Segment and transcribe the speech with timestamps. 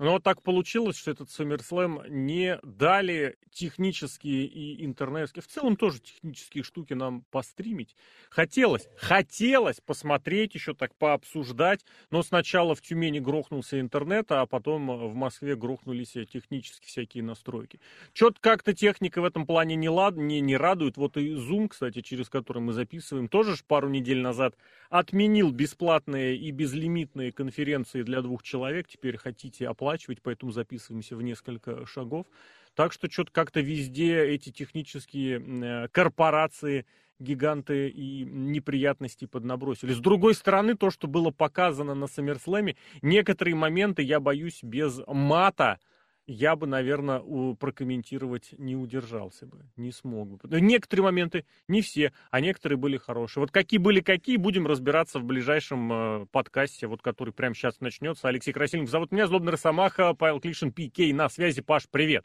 [0.00, 6.00] Но вот так получилось, что этот SummerSlam не дали технические и интернетские, в целом тоже
[6.00, 7.94] технические штуки нам постримить.
[8.30, 15.14] Хотелось, хотелось посмотреть еще так, пообсуждать, но сначала в Тюмени грохнулся интернет, а потом в
[15.14, 17.78] Москве грохнулись технические всякие настройки.
[18.14, 20.96] Что-то как-то техника в этом плане не, лад, не, не радует.
[20.96, 24.54] Вот и Zoom, кстати, через который мы записываем, тоже пару недель назад
[24.88, 28.88] отменил бесплатные и безлимитные конференции для двух человек.
[28.88, 32.26] Теперь хотите оплатить оплачивать, поэтому записываемся в несколько шагов.
[32.74, 36.86] Так что что-то как-то везде эти технические э, корпорации,
[37.18, 39.92] гиганты и неприятности поднабросили.
[39.92, 45.78] С другой стороны, то, что было показано на Саммерслэме, некоторые моменты, я боюсь, без мата–
[46.30, 47.20] я бы, наверное,
[47.54, 50.60] прокомментировать не удержался бы, не смог бы.
[50.60, 53.40] Некоторые моменты, не все, а некоторые были хорошие.
[53.40, 58.28] Вот какие были какие, будем разбираться в ближайшем э, подкасте, вот который прямо сейчас начнется.
[58.28, 61.62] Алексей Красильников зовут меня, Злобный Росомаха, Павел Клишин, Пикей на связи.
[61.62, 62.24] Паш, привет.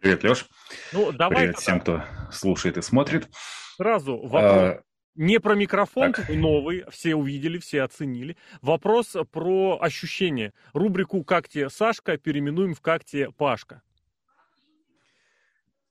[0.00, 0.46] Привет, Леш.
[0.92, 1.38] Ну, давай.
[1.38, 3.28] Привет всем, кто слушает и смотрит.
[3.76, 4.42] Сразу вопрос.
[4.42, 4.82] А,
[5.20, 6.30] не про микрофон так.
[6.30, 8.38] новый, все увидели, все оценили.
[8.62, 10.54] Вопрос про ощущения.
[10.72, 13.82] Рубрику «Как тебе Сашка» переименуем в «Как тебе Пашка».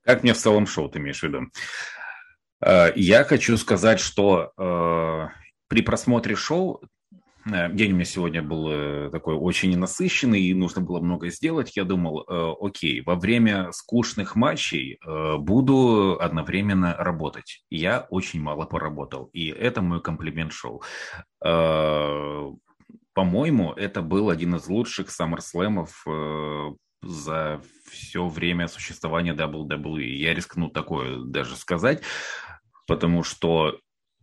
[0.01, 1.51] Как мне в целом шоу, ты имеешь в виду?
[2.59, 5.27] Э, я хочу сказать, что э,
[5.67, 6.81] при просмотре шоу
[7.45, 11.75] день у меня сегодня был э, такой очень насыщенный, и нужно было много сделать.
[11.75, 14.99] Я думал, э, окей, во время скучных матчей
[15.37, 17.63] буду одновременно работать.
[17.69, 20.83] Я очень мало поработал, и это мой комплимент шоу.
[23.13, 26.05] По-моему, это был один из лучших саммерслэмов
[27.01, 30.03] за все время существования WWE.
[30.03, 32.03] Я рискну такое даже сказать,
[32.87, 33.79] потому что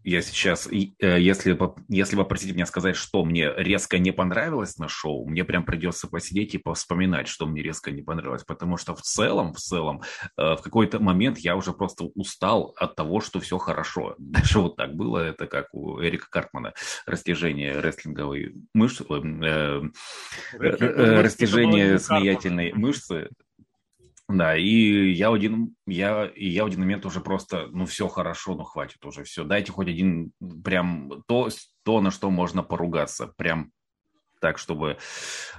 [0.06, 5.28] я сейчас, э, если, если попросить меня сказать, что мне резко не понравилось на шоу,
[5.28, 9.52] мне прям придется посидеть и вспоминать, что мне резко не понравилось, потому что в целом,
[9.52, 10.02] в целом,
[10.38, 14.14] э, в какой-то момент я уже просто устал от того, что все хорошо.
[14.18, 16.72] Даже вот так было, это как у Эрика Картмана,
[17.05, 19.83] растяжение рестлинговой мышцы, э,
[20.61, 23.30] э, растяжение смеятельной мышцы,
[24.29, 28.55] да, и я один, я, и я в один момент уже просто, ну все хорошо,
[28.55, 30.33] ну хватит уже, все, дайте хоть один,
[30.64, 31.48] прям то,
[31.85, 33.70] то на что можно поругаться, прям
[34.41, 34.98] так, чтобы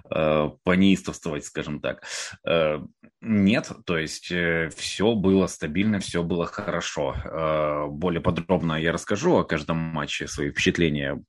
[0.10, 2.04] э, понеистовствовать, скажем так.
[2.46, 2.80] Э,
[3.22, 7.16] нет, то есть э, все было стабильно, все было хорошо.
[7.16, 11.24] Э, более подробно я расскажу о каждом матче, свои впечатления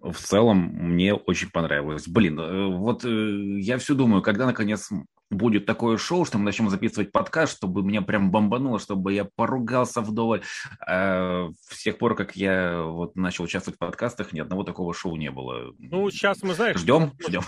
[0.00, 2.06] в целом мне очень понравилось.
[2.08, 4.90] Блин, э, вот э, я все думаю, когда наконец
[5.30, 10.00] будет такое шоу, что мы начнем записывать подкаст, чтобы меня прям бомбануло, чтобы я поругался
[10.00, 10.42] вдоволь.
[10.86, 15.16] А с тех пор, как я вот начал участвовать в подкастах, ни одного такого шоу
[15.16, 15.72] не было.
[15.78, 16.78] Ну, сейчас мы, знаешь...
[16.78, 17.42] Ждем, ждем.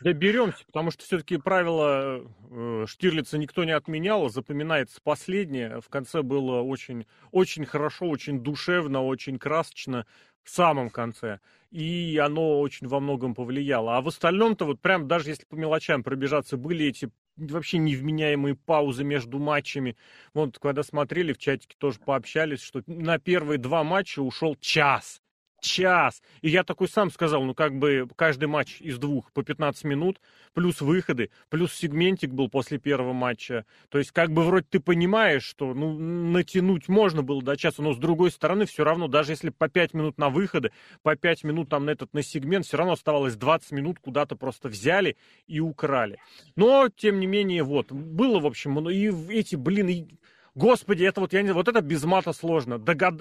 [0.00, 5.80] Доберемся, потому что все-таки правила э, Штирлица никто не отменял, запоминается последнее.
[5.82, 10.06] В конце было очень, очень хорошо, очень душевно, очень красочно
[10.46, 11.40] в самом конце.
[11.72, 13.96] И оно очень во многом повлияло.
[13.96, 19.02] А в остальном-то вот прям даже если по мелочам пробежаться, были эти вообще невменяемые паузы
[19.02, 19.96] между матчами.
[20.34, 25.20] Вот когда смотрели в чатике тоже пообщались, что на первые два матча ушел час
[25.66, 26.22] час.
[26.40, 30.20] И я такой сам сказал, ну как бы каждый матч из двух по 15 минут,
[30.54, 33.66] плюс выходы, плюс сегментик был после первого матча.
[33.88, 37.92] То есть как бы вроде ты понимаешь, что ну, натянуть можно было до часа, но
[37.92, 40.72] с другой стороны все равно, даже если по 5 минут на выходы,
[41.02, 44.68] по 5 минут там на этот на сегмент, все равно оставалось 20 минут куда-то просто
[44.68, 45.16] взяли
[45.46, 46.18] и украли.
[46.54, 50.06] Но, тем не менее, вот, было, в общем, и эти, блин, и...
[50.54, 52.78] Господи, это вот, я не вот это без мата сложно.
[52.78, 53.20] Догад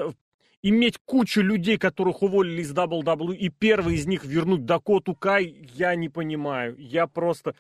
[0.62, 5.96] иметь кучу людей, которых уволили из WWE, и первый из них вернуть Дакоту Кай, я
[5.96, 6.76] не понимаю.
[6.78, 7.56] Я просто...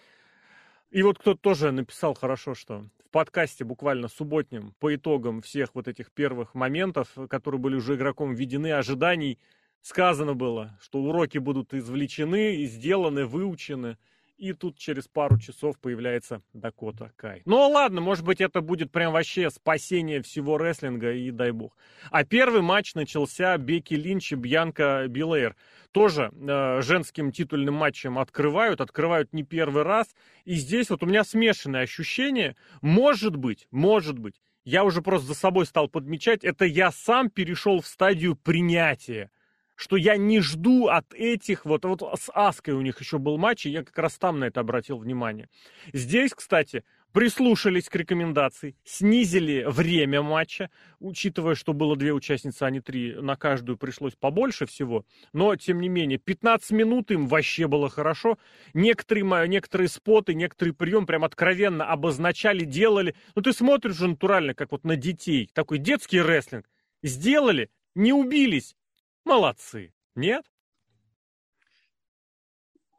[0.91, 5.87] И вот кто-то тоже написал хорошо, что в подкасте буквально субботнем по итогам всех вот
[5.87, 9.39] этих первых моментов, которые были уже игроком введены, ожиданий,
[9.81, 13.97] сказано было, что уроки будут извлечены, сделаны, выучены.
[14.37, 17.41] И тут через пару часов появляется Дакота Кай.
[17.45, 21.77] Ну ладно, может быть это будет прям вообще спасение всего рестлинга и дай бог.
[22.11, 25.55] А первый матч начался Бекки Линч и Бьянка Билейр.
[25.91, 30.13] Тоже э, женским титульным матчем открывают, открывают не первый раз.
[30.43, 32.57] И здесь вот у меня смешанное ощущение.
[32.81, 37.81] Может быть, может быть, я уже просто за собой стал подмечать, это я сам перешел
[37.81, 39.29] в стадию принятия
[39.75, 43.65] что я не жду от этих, вот, вот с Аской у них еще был матч,
[43.65, 45.49] и я как раз там на это обратил внимание.
[45.93, 46.83] Здесь, кстати,
[47.15, 50.69] прислушались к рекомендации, снизили время матча,
[50.99, 55.79] учитывая, что было две участницы, а не три, на каждую пришлось побольше всего, но, тем
[55.79, 58.37] не менее, 15 минут им вообще было хорошо,
[58.73, 64.73] некоторые, некоторые споты, некоторые прием прям откровенно обозначали, делали, ну ты смотришь же натурально, как
[64.73, 66.69] вот на детей, такой детский рестлинг,
[67.01, 68.75] сделали, не убились,
[69.25, 70.45] молодцы, нет?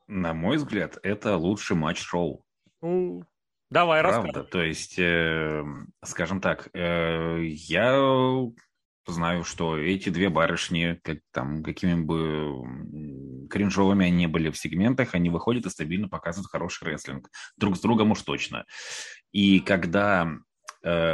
[0.07, 2.45] На мой взгляд, это лучший матч шоу.
[3.71, 5.65] Давай, Правда, то есть, э,
[6.05, 7.99] скажем так, э, я
[9.07, 15.31] знаю, что эти две барышни, как, там, какими бы кринжовыми они были в сегментах, они
[15.31, 17.29] выходят и стабильно показывают хороший рестлинг.
[17.57, 18.65] Друг с другом уж точно.
[19.33, 20.31] И когда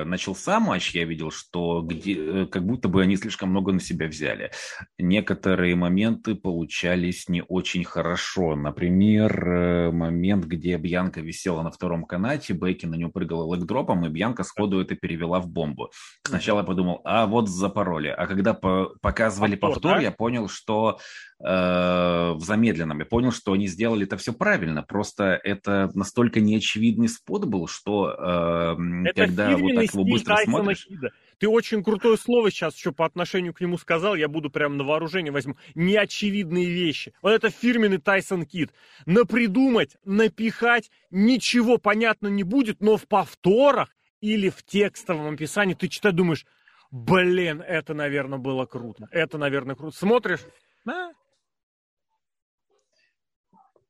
[0.05, 4.07] начался матч, я видел, что где, э, как будто бы они слишком много на себя
[4.07, 4.51] взяли.
[4.99, 8.57] Некоторые моменты получались не очень хорошо.
[8.57, 14.09] Например, э, момент, где Бьянка висела на втором канате, Бейки на нее прыгала лэгдропом, и
[14.09, 15.91] Бьянка сходу это перевела в бомбу.
[16.27, 18.09] Сначала я подумал, а вот запороли.
[18.09, 20.03] А когда по показывали повтор, повтор да?
[20.03, 20.99] я понял, что
[21.32, 23.01] Э, в замедленном.
[23.01, 24.83] Я понял, что они сделали это все правильно.
[24.85, 30.57] Просто это настолько неочевидный спот был, что э, это когда вот так его быстро Тайсона
[30.59, 30.87] смотришь...
[30.87, 31.11] Хида.
[31.39, 34.85] Ты очень крутое слово сейчас еще по отношению к нему сказал, я буду прям на
[34.85, 35.57] вооружение возьму.
[35.75, 37.13] Неочевидные вещи.
[37.21, 38.71] Вот это фирменный Тайсон Кид.
[39.07, 43.89] Напридумать, напихать, ничего понятно не будет, но в повторах
[44.21, 46.47] или в текстовом описании ты читаешь, думаешь,
[46.93, 49.09] блин, это, наверное, было круто.
[49.11, 49.97] Это, наверное, круто.
[49.97, 50.43] Смотришь,
[50.85, 51.13] да,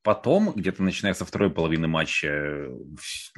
[0.03, 2.67] Потом, где-то начиная со второй половины матча,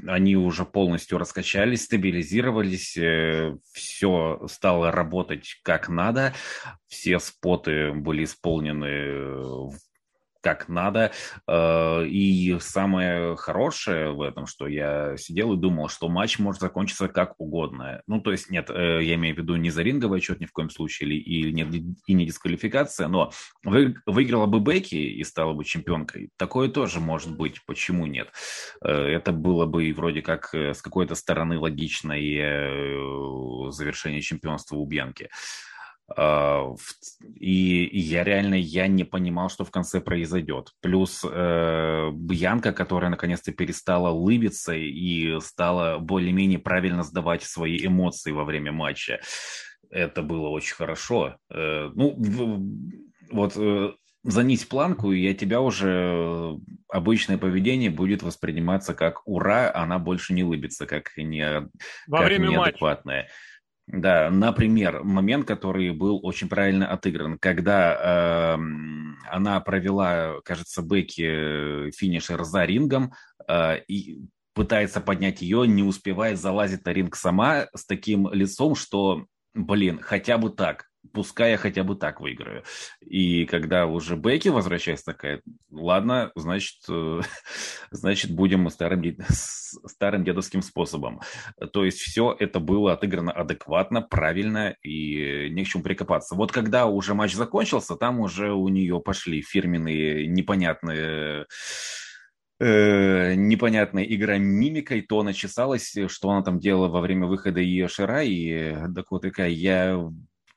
[0.07, 6.33] они уже полностью раскачались, стабилизировались, э, все стало работать как надо,
[6.87, 9.69] все споты были исполнены
[10.45, 11.11] как надо.
[11.47, 17.07] Э, и самое хорошее в этом, что я сидел и думал, что матч может закончиться
[17.07, 18.03] как угодно.
[18.05, 20.51] Ну, то есть, нет, э, я имею в виду не за ринговый отчет ни в
[20.51, 21.73] коем случае, или, и, нет,
[22.05, 23.31] и не дисквалификация, но
[23.63, 26.29] вы, выиграла бы Бекки и стала бы чемпионкой.
[26.37, 28.29] Такое тоже может быть, почему нет?
[28.83, 32.21] Э, это было бы вроде как с какой-то стороны логичное
[33.71, 35.31] завершение чемпионства у Бьянки.
[36.07, 36.71] А,
[37.35, 40.71] и я реально я не понимал, что в конце произойдет.
[40.81, 48.43] Плюс э, Бьянка, которая наконец-то перестала улыбиться и стала более-менее правильно сдавать свои эмоции во
[48.43, 49.19] время матча.
[49.89, 51.37] Это было очень хорошо.
[51.49, 52.15] Э, ну,
[53.31, 53.93] вот э,
[54.23, 56.55] занись планку, и от тебя уже
[56.89, 61.67] обычное поведение будет восприниматься как «ура», она больше не улыбится, как, не,
[62.07, 63.21] Во как время неадекватная.
[63.23, 63.33] Матча.
[63.87, 68.57] Да, например, момент, который был очень правильно отыгран, когда э,
[69.29, 73.13] она провела, кажется, Бекки финишер за рингом
[73.47, 74.21] э, и
[74.55, 80.39] пытается поднять ее, не успевает, залазить на ринг сама с таким лицом, что, блин, хотя
[80.39, 82.63] бы так пускай я хотя бы так выиграю.
[83.01, 85.41] И когда уже Бекки возвращается такая,
[85.71, 87.21] ладно, значит, э,
[87.91, 91.21] значит будем старым, старым дедовским способом.
[91.73, 96.35] То есть все это было отыграно адекватно, правильно и не к чему прикопаться.
[96.35, 101.45] Вот когда уже матч закончился, там уже у нее пошли фирменные непонятные
[102.59, 105.33] э, непонятная игра мимикой, то она
[106.07, 109.99] что она там делала во время выхода ее Шира, и так вот такая, я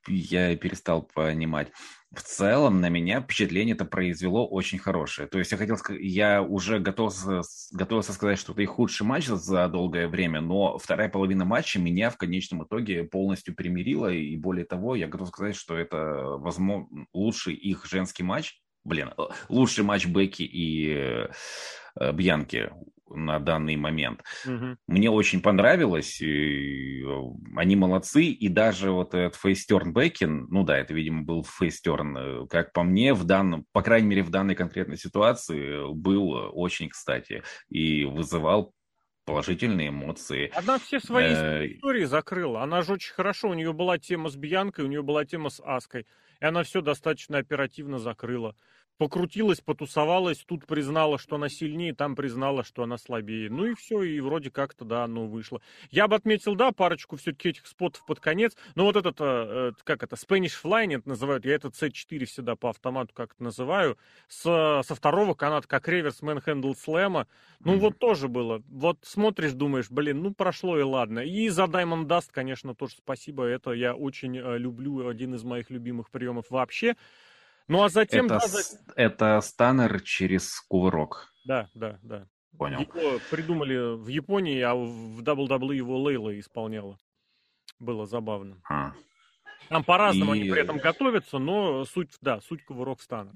[0.09, 1.69] я перестал понимать.
[2.15, 5.29] В целом на меня впечатление это произвело очень хорошее.
[5.29, 9.27] То есть я хотел сказать, я уже готовился, готовился сказать, что это и худший матч
[9.27, 14.65] за долгое время, но вторая половина матча меня в конечном итоге полностью примирила, и более
[14.65, 19.13] того, я готов сказать, что это, возможно, лучший их женский матч, блин,
[19.51, 20.91] лучший матч Бекки и
[22.01, 22.71] э, Бьянки
[23.11, 24.23] на данный момент.
[24.47, 24.77] Угу.
[24.87, 27.21] Мне очень понравилось, и э,
[27.57, 32.47] они молодцы, и даже вот этот фейстерн Бекин, ну да, это, видимо, был фейстерн, э,
[32.49, 37.43] как по мне, в данном, по крайней мере, в данной конкретной ситуации был очень кстати
[37.69, 38.73] и вызывал
[39.29, 40.51] положительные эмоции.
[40.55, 42.63] Она все свои э, истории закрыла.
[42.63, 43.51] Она же очень хорошо.
[43.51, 46.07] У нее была тема с Бьянкой, у нее была тема с Аской.
[46.41, 48.57] И она все достаточно оперативно закрыла
[48.99, 53.49] покрутилась, потусовалась, тут признала, что она сильнее, там признала, что она слабее.
[53.49, 55.63] Ну и все, и вроде как-то, да, оно вышло.
[55.91, 60.03] Я бы отметил, да, парочку все-таки этих спотов под конец, но вот этот, э, как
[60.03, 64.43] это, Spanish Flying это называют, я этот C4 всегда по автомату как это называю, с,
[64.43, 67.29] со второго каната, как реверс Manhandle слэма,
[67.61, 67.79] ну mm-hmm.
[67.79, 68.63] вот тоже было.
[68.69, 71.21] Вот смотришь, думаешь, блин, ну прошло и ладно.
[71.21, 75.71] И за Diamond Dust, конечно, тоже спасибо, это я очень э, люблю, один из моих
[75.71, 76.97] любимых приемов вообще.
[77.69, 78.27] Ну а затем...
[78.27, 81.33] Это, да, с- это станер через кувырок.
[81.45, 82.27] Да, да, да.
[82.57, 82.81] Понял.
[82.81, 86.99] Его придумали в Японии, а в WWE его Лейла исполняла.
[87.79, 88.61] Было забавно.
[88.69, 88.93] А.
[89.69, 93.35] Там по-разному они И- при этом готовятся, но суть, да, суть кувырок станер.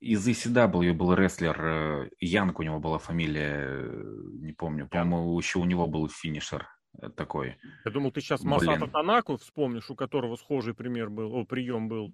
[0.00, 5.58] Из ECW был рестлер, э, Янг у него была фамилия, э, не помню, по-моему, еще
[5.60, 6.68] у него был финишер
[7.00, 7.56] э, такой.
[7.84, 8.42] Я думал, ты сейчас.
[8.42, 12.12] Масата Танаку вспомнишь, у которого схожий пример был, о, прием был.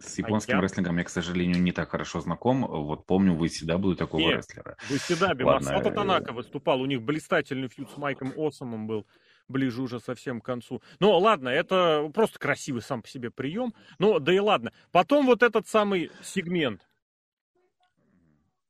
[0.00, 0.60] С японским я?
[0.62, 2.66] рестлингом я, к сожалению, не так хорошо знаком.
[2.66, 4.38] Вот помню в ECW такого Нет.
[4.38, 4.76] рестлера.
[4.80, 9.06] В Исидабе Ладно, Масата э, Танака выступал, у них блистательный фьюд с Майком Осомом был
[9.48, 10.82] ближе уже совсем к концу.
[11.00, 13.72] Ну, ладно, это просто красивый сам по себе прием.
[13.98, 14.72] Ну, да и ладно.
[14.90, 16.82] Потом вот этот самый сегмент.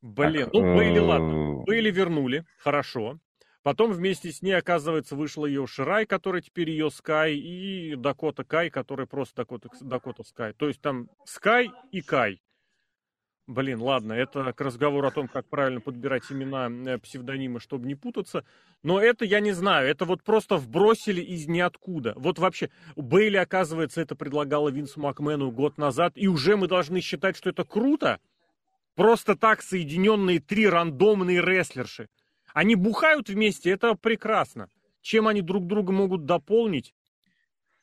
[0.03, 1.63] Блин, Так, ну, Бейли, э, ладно.
[1.65, 3.19] Бейли вернули, хорошо.
[3.65, 8.69] Потом вместе с ней, оказывается, вышла ее Ширай, который теперь ее Скай, и Дакота Кай,
[8.69, 10.53] который просто Дакота, Дакота Скай.
[10.53, 12.43] То есть там Скай и Кай.
[13.47, 17.95] Блин, ладно, это к разговору о том, как правильно подбирать имена, э, псевдонимы, чтобы не
[17.95, 18.45] путаться.
[18.83, 22.13] Но это я не знаю, это вот просто вбросили из ниоткуда.
[22.17, 27.35] Вот вообще, Бейли, оказывается, это предлагала Винсу Макмену год назад, и уже мы должны считать,
[27.35, 28.21] что это круто.
[28.95, 32.09] Просто так соединенные три рандомные рестлерши.
[32.55, 34.71] Они бухают вместе, это прекрасно.
[35.03, 36.95] Чем они друг друга могут дополнить?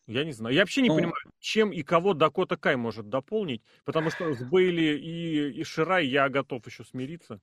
[0.08, 0.56] Я не знаю.
[0.56, 4.42] Я вообще не Ну, понимаю, чем и кого Дакота Кай может дополнить, потому что с
[4.44, 7.40] Бейли и, и Ширай я готов еще смириться.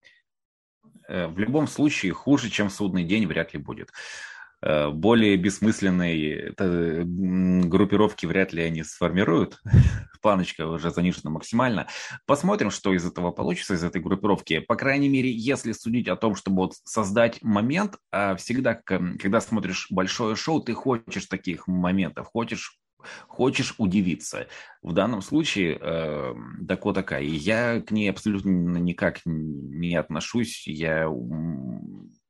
[1.08, 3.92] э, В любом случае, хуже, чем судный день, вряд ли будет.
[4.60, 9.60] Э, Более бессмысленные группировки вряд ли они сформируют.
[10.22, 11.86] Планочка уже занижена максимально.
[12.26, 14.58] Посмотрим, что из этого получится, из этой группировки.
[14.58, 19.86] По крайней мере, если судить о том, чтобы вот создать момент, а всегда, когда смотришь
[19.90, 22.78] большое шоу, ты хочешь таких моментов, хочешь
[23.28, 24.48] хочешь удивиться.
[24.82, 27.26] В данном случае э, Дакота Кай.
[27.26, 30.66] Я к ней абсолютно никак не отношусь.
[30.66, 31.08] Я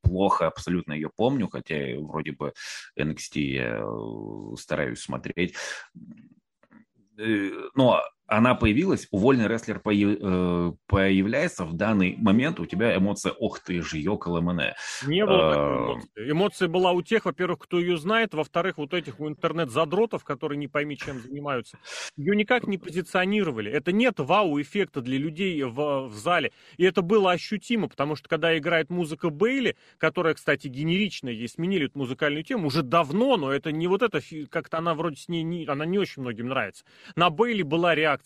[0.09, 2.53] плохо абсолютно ее помню, хотя вроде бы
[2.99, 5.55] NXT я э, стараюсь смотреть.
[7.19, 13.33] Э, Но она появилась, увольный рестлер появ- э, появляется, в данный момент у тебя эмоция
[13.33, 14.75] «Ох ты же, ёкало мене».
[15.07, 15.51] Не было А.
[15.55, 16.31] такой эмоции.
[16.31, 20.69] Эмоция была у тех, во-первых, кто ее знает, во-вторых, вот этих у интернет-задротов, которые не
[20.69, 21.79] пойми чем занимаются.
[22.17, 23.73] Ее никак не позиционировали.
[23.73, 26.53] Это нет вау-эффекта для людей в, в зале.
[26.77, 31.87] И это было ощутимо, потому что когда играет музыка Бейли, которая, кстати, генеричная, ей сменили
[31.87, 34.21] эту музыкальную тему уже давно, но это не вот это,
[34.51, 36.85] как-то она вроде с ней, не, она не очень многим нравится.
[37.17, 38.18] На Бейли была реакция.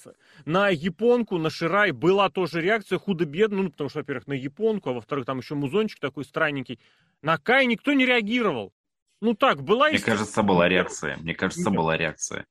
[0.45, 4.93] На японку, на Ширай была тоже реакция худо-бедно, ну, потому что, во-первых, на японку, а
[4.95, 6.79] во-вторых, там еще музончик такой странненький.
[7.23, 8.73] На Кай никто не реагировал.
[9.21, 11.17] Ну так, была Мне кажется, была реакция.
[11.19, 11.77] Мне кажется, Нет.
[11.77, 12.45] была реакция.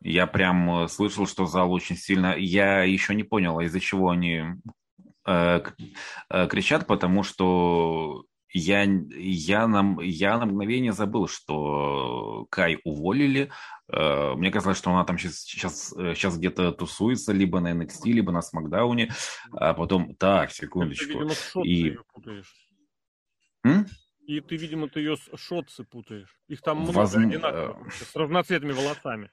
[0.00, 2.34] Я прям э, слышал, что зал очень сильно...
[2.36, 4.44] Я еще не понял, из-за чего они
[5.26, 5.60] э,
[6.30, 8.24] э, кричат, потому что
[8.56, 13.50] я, я, на, я на мгновение забыл, что Кай уволили.
[13.88, 18.32] Э, Мне казалось, что она там сейчас, сейчас, сейчас где-то тусуется либо на NXT, либо
[18.32, 19.10] на Смакдауне.
[19.52, 21.06] А потом, так, секундочку.
[21.06, 22.54] видимо, с шотцы И- ее путаешь.
[23.64, 23.86] М?
[24.26, 26.36] И ты, видимо, ты ее с шотцы путаешь.
[26.48, 29.30] Их там много Возм- одинаковых, с разноцветными волосами.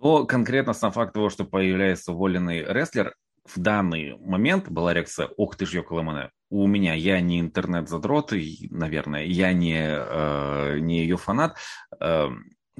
[0.00, 5.56] Но конкретно сам факт того, что появляется уволенный рестлер, в данный момент была реакция «Ох
[5.56, 6.30] ты ж, ёкаламане».
[6.52, 8.34] У меня, я не интернет-задрот,
[8.68, 11.56] наверное, я не, э, не ее фанат.
[11.98, 12.28] Э,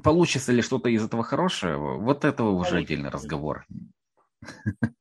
[0.02, 1.97] получится ли что-то из этого хорошего?
[1.97, 3.64] Вот это уже отдельный разговор.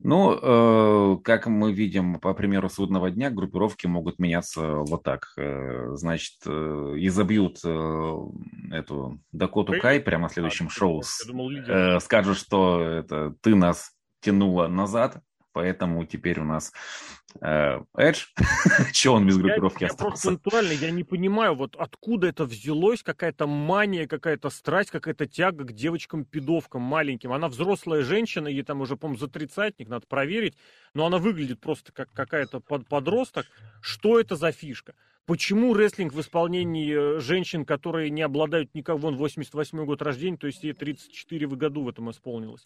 [0.00, 5.32] Ну, э, как мы видим, по примеру судного дня, группировки могут меняться вот так.
[5.36, 8.16] Э, значит, э, изобьют э,
[8.70, 9.72] эту Дакоту?
[9.80, 11.02] Кай прямо на следующем А, шоу.
[11.66, 15.20] Э, скажут, что это ты нас тянула назад,
[15.58, 16.72] поэтому теперь у нас
[17.40, 18.26] э, Эдж.
[18.92, 20.84] Че он без группировки я, я просто остался?
[20.84, 26.80] я не понимаю, вот откуда это взялось, какая-то мания, какая-то страсть, какая-то тяга к девочкам-пидовкам
[26.80, 27.32] маленьким.
[27.32, 30.56] Она взрослая женщина, ей там уже, по-моему, за тридцатник, надо проверить,
[30.94, 33.46] но она выглядит просто как какая-то под- подросток.
[33.80, 34.94] Что это за фишка?
[35.26, 40.46] Почему рестлинг в исполнении э, женщин, которые не обладают никак, вон 88 год рождения, то
[40.46, 42.64] есть ей 34 в году в этом исполнилось.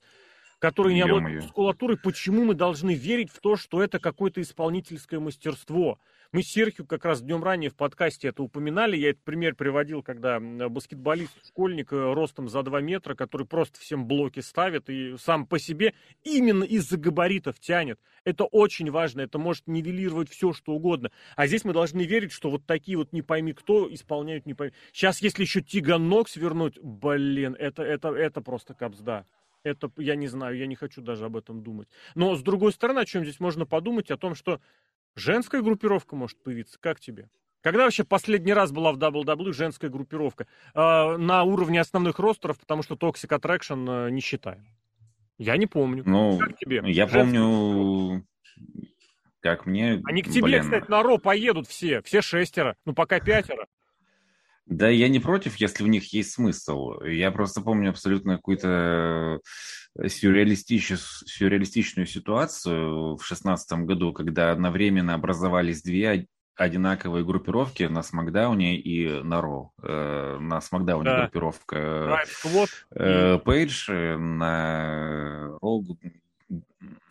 [0.63, 5.99] Которые не обладают мускулатурой, почему мы должны верить в то, что это какое-то исполнительское мастерство?
[6.31, 8.97] Мы с Серхио как раз днем ранее в подкасте это упоминали.
[8.97, 14.07] Я этот пример приводил, когда баскетболист, школьник э, ростом за 2 метра, который просто всем
[14.07, 17.99] блоки ставит и сам по себе именно из-за габаритов тянет.
[18.25, 21.11] Это очень важно, это может нивелировать все, что угодно.
[21.35, 24.73] А здесь мы должны верить, что вот такие вот не пойми кто исполняют не пойми.
[24.93, 29.27] Сейчас, если еще Тиган Ног свернуть, блин, это, это, это просто капсда.
[29.65, 31.89] Это, я не знаю, я не хочу даже об этом думать.
[32.15, 34.11] Но, с другой стороны, о чем здесь можно подумать?
[34.11, 34.61] О том, что
[35.15, 36.79] женская группировка может появиться.
[36.81, 37.29] Как тебе?
[37.61, 40.47] Когда вообще последний раз была в WWE женская группировка?
[40.75, 44.67] Э, на уровне основных ростеров, потому что Toxic Attraction э, не считаем.
[45.39, 46.03] Я не помню.
[46.05, 46.83] Ну, как тебе?
[46.87, 48.27] Я женская помню,
[49.43, 50.01] как мне...
[50.05, 50.63] Они к тебе, блин...
[50.63, 53.67] кстати, на Ро поедут все, все шестеро, ну пока пятеро.
[54.67, 57.01] Да, я не против, если в них есть смысл.
[57.03, 59.41] Я просто помню абсолютно какую-то
[59.99, 60.93] э, сюрреалистич...
[60.99, 69.41] сюрреалистичную ситуацию в шестнадцатом году, когда одновременно образовались две одинаковые группировки на Смакдауне и на
[69.41, 69.73] Ро.
[69.83, 71.21] Э, на Смакдауне да.
[71.23, 72.23] группировка
[72.95, 75.83] э, Пейдж, на Ро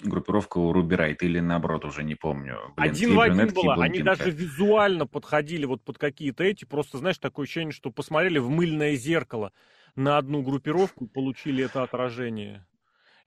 [0.02, 2.60] группировка у Руби Райт или наоборот, уже не помню.
[2.76, 3.76] Блин, один в один была.
[3.76, 6.66] Они даже визуально подходили вот под какие-то эти.
[6.66, 9.52] Просто, знаешь, такое ощущение, что посмотрели в мыльное зеркало
[9.96, 12.66] на одну группировку и получили это отражение.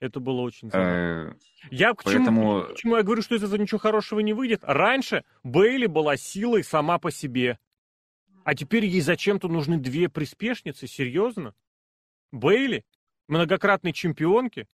[0.01, 0.93] Это было очень забавно.
[0.93, 1.35] Э,
[1.71, 4.61] я к чему, почему я говорю, что из этого ничего хорошего не выйдет?
[4.63, 7.59] Раньше Бейли была силой сама по себе.
[8.45, 10.87] А теперь ей зачем-то нужны две приспешницы?
[10.87, 11.55] Серьезно?
[12.33, 12.85] Бейли?
[13.29, 14.67] Многократной чемпионки?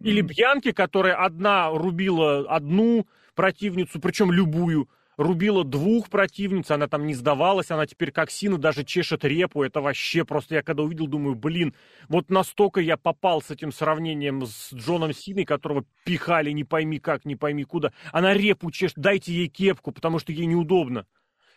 [0.00, 7.14] Или Бьянки, которая одна рубила одну противницу, причем любую, рубила двух противниц, она там не
[7.14, 11.34] сдавалась, она теперь как Сина даже чешет репу, это вообще просто, я когда увидел, думаю,
[11.34, 11.74] блин,
[12.08, 17.24] вот настолько я попал с этим сравнением с Джоном Синой, которого пихали не пойми как,
[17.24, 21.06] не пойми куда, она репу чешет, дайте ей кепку, потому что ей неудобно.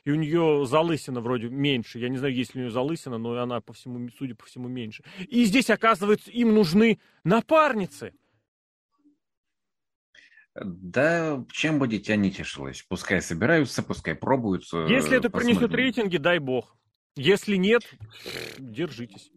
[0.06, 2.00] И у нее залысина вроде меньше.
[2.00, 4.70] Я не знаю, есть ли у нее залысина, но она, по всему, судя по всему,
[4.70, 5.04] меньше.
[5.28, 8.14] И здесь, оказывается, им нужны напарницы.
[10.64, 12.86] Да, чем бы дитя не тешилось.
[12.88, 14.86] Пускай собираются, пускай пробуются.
[14.88, 15.58] Если это посмотрим.
[15.58, 16.76] принесет рейтинги, дай бог.
[17.16, 17.84] Если нет,
[18.58, 19.32] держитесь.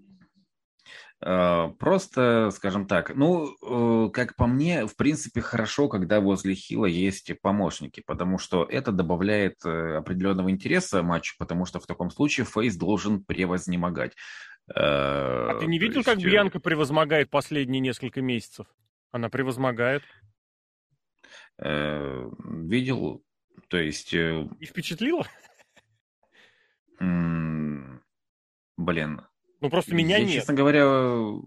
[1.24, 6.86] А, просто, скажем так, ну, э, как по мне, в принципе, хорошо, когда возле Хила
[6.86, 12.46] есть помощники, потому что это добавляет э, определенного интереса матчу, потому что в таком случае
[12.46, 14.14] Фейс должен превознемогать.
[14.74, 16.08] А ты не видел, есть...
[16.08, 18.66] как э, Бьянка превозмогает последние несколько месяцев?
[19.12, 20.02] Она превозмогает.
[21.64, 23.24] Э, видел,
[23.68, 24.12] то есть...
[24.14, 25.26] Э, И впечатлило?
[28.76, 29.22] Блин.
[29.60, 30.34] Ну, просто меня я, нет.
[30.34, 31.40] честно говоря,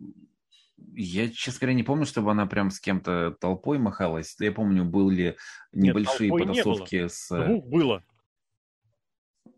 [0.93, 4.35] я, честно говоря, не помню, чтобы она прям с кем-то толпой махалась.
[4.39, 5.35] Я помню, были
[5.73, 7.27] небольшие нет, потасовки с...
[7.29, 8.03] Двух было.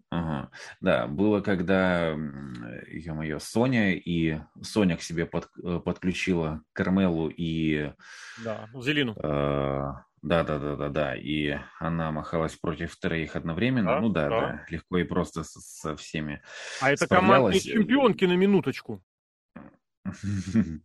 [0.10, 0.50] Ага.
[0.80, 7.92] Да, было, когда, ё-моё, Соня и Соня к себе под, э, подключила Кармелу и...
[8.44, 9.16] Да, Зелину.
[9.22, 11.16] Э, да, да, да, да, да.
[11.16, 13.96] И она махалась против троих одновременно.
[13.96, 14.66] Да, ну да, да, да.
[14.70, 16.42] Легко и просто со, со всеми.
[16.82, 19.04] А это командные чемпионки на минуточку.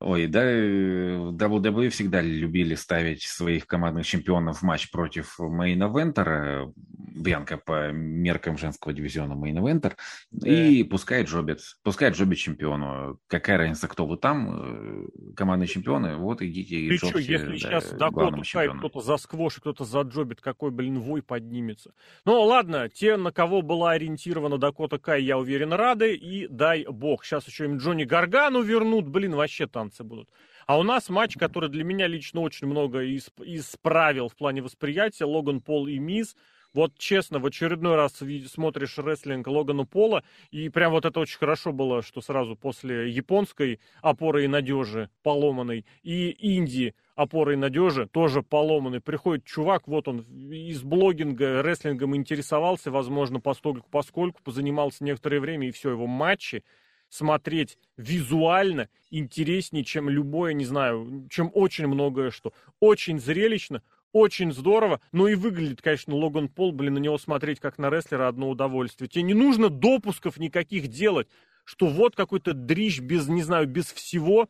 [0.00, 7.56] Ой, да, WWE всегда любили ставить своих командных чемпионов в матч против main-eventer а, Бьянка
[7.56, 9.94] по меркам женского дивизиона main-eventer,
[10.30, 10.48] да.
[10.48, 13.18] и пускай джобит, пускай джобит чемпиону.
[13.26, 17.56] Какая разница, кто вы там, э, командные чемпионы, вот идите и Ты что, если да,
[17.56, 21.92] сейчас Дакоту ставит кто-то за сквош, кто-то за джобит, какой, блин, вой поднимется.
[22.24, 27.24] Ну, ладно, те, на кого была ориентирована Дакота Кай, я уверен, рады, и дай бог.
[27.24, 30.28] Сейчас еще им Джонни Гаргану вернут, блин, вообще танцы будут.
[30.66, 35.60] А у нас матч, который для меня лично очень много исправил в плане восприятия, Логан
[35.60, 36.34] Пол и Мисс.
[36.72, 38.20] Вот честно, в очередной раз
[38.52, 43.80] смотришь рестлинг Логана Пола, и прям вот это очень хорошо было, что сразу после японской
[44.02, 49.00] опоры и надежи поломанной, и Индии опоры и надежи тоже поломанный.
[49.00, 55.72] Приходит чувак, вот он из блогинга, рестлингом интересовался, возможно, постольку, поскольку позанимался некоторое время, и
[55.72, 56.62] все, его матчи
[57.08, 62.52] смотреть визуально интереснее, чем любое, не знаю, чем очень многое что.
[62.80, 65.00] Очень зрелищно, очень здорово.
[65.12, 69.08] Ну и выглядит, конечно, Логан Пол, блин, на него смотреть как на рестлера одно удовольствие.
[69.08, 71.28] Тебе не нужно допусков никаких делать,
[71.64, 74.48] что вот какой-то дрищ без, не знаю, без всего.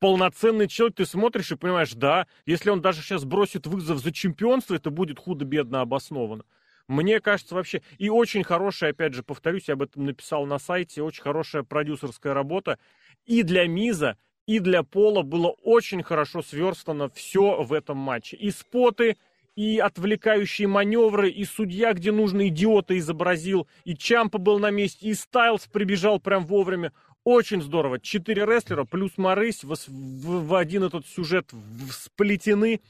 [0.00, 4.74] Полноценный человек, ты смотришь и понимаешь, да, если он даже сейчас бросит вызов за чемпионство,
[4.74, 6.44] это будет худо-бедно обосновано.
[6.90, 11.02] Мне кажется, вообще, и очень хорошая, опять же, повторюсь, я об этом написал на сайте,
[11.02, 12.80] очень хорошая продюсерская работа
[13.26, 18.36] и для Миза, и для Пола было очень хорошо сверстано все в этом матче.
[18.36, 19.18] И споты,
[19.54, 25.14] и отвлекающие маневры, и судья, где нужно, идиота изобразил, и Чампа был на месте, и
[25.14, 26.92] Стайлз прибежал прям вовремя.
[27.22, 28.00] Очень здорово.
[28.00, 31.50] Четыре рестлера плюс Марысь в, в, в один этот сюжет
[31.92, 32.80] сплетены.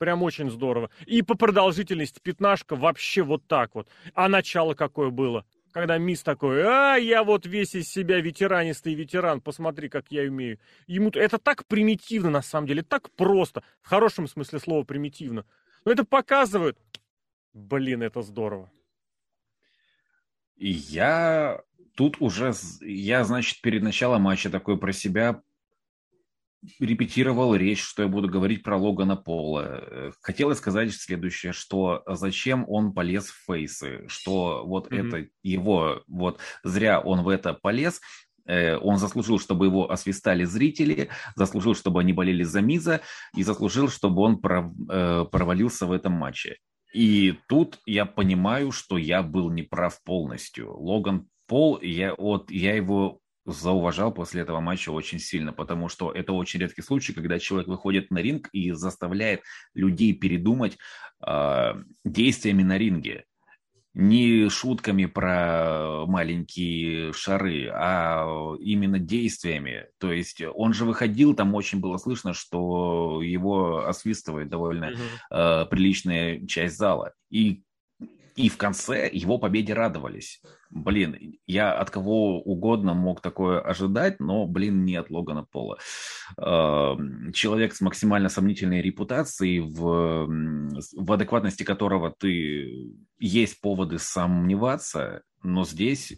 [0.00, 0.88] Прям очень здорово.
[1.04, 3.86] И по продолжительности пятнашка вообще вот так вот.
[4.14, 5.44] А начало какое было?
[5.72, 10.58] Когда Мисс такой, а, я вот весь из себя ветеранистый ветеран, посмотри, как я умею.
[10.86, 13.62] Ему это так примитивно, на самом деле, так просто.
[13.82, 15.44] В хорошем смысле слова примитивно.
[15.84, 16.78] Но это показывает.
[17.52, 18.72] Блин, это здорово.
[20.56, 21.60] Я
[21.94, 25.42] тут уже, я, значит, перед началом матча такой про себя
[26.78, 30.12] репетировал речь, что я буду говорить про Логана Пола.
[30.20, 35.08] Хотелось сказать следующее, что зачем он полез в фейсы, что вот mm-hmm.
[35.08, 38.00] это его, вот зря он в это полез,
[38.46, 43.00] э, он заслужил, чтобы его освистали зрители, заслужил, чтобы они болели за Миза,
[43.34, 46.58] и заслужил, чтобы он э, провалился в этом матче.
[46.92, 50.76] И тут я понимаю, что я был неправ полностью.
[50.76, 53.20] Логан Пол, я, вот, я его
[53.52, 58.10] зауважал после этого матча очень сильно, потому что это очень редкий случай, когда человек выходит
[58.10, 59.42] на ринг и заставляет
[59.74, 60.78] людей передумать
[61.26, 63.24] э, действиями на ринге.
[63.92, 69.88] Не шутками про маленькие шары, а именно действиями.
[69.98, 74.92] То есть он же выходил, там очень было слышно, что его освистывает довольно
[75.30, 77.14] э, приличная часть зала.
[77.30, 77.64] И
[78.40, 80.40] и в конце его победе радовались.
[80.70, 85.78] Блин, я от кого угодно мог такое ожидать, но, блин, не от Логана Пола.
[86.38, 90.26] Эм, человек с максимально сомнительной репутацией, в,
[90.96, 96.14] в адекватности которого ты есть поводы сомневаться, но здесь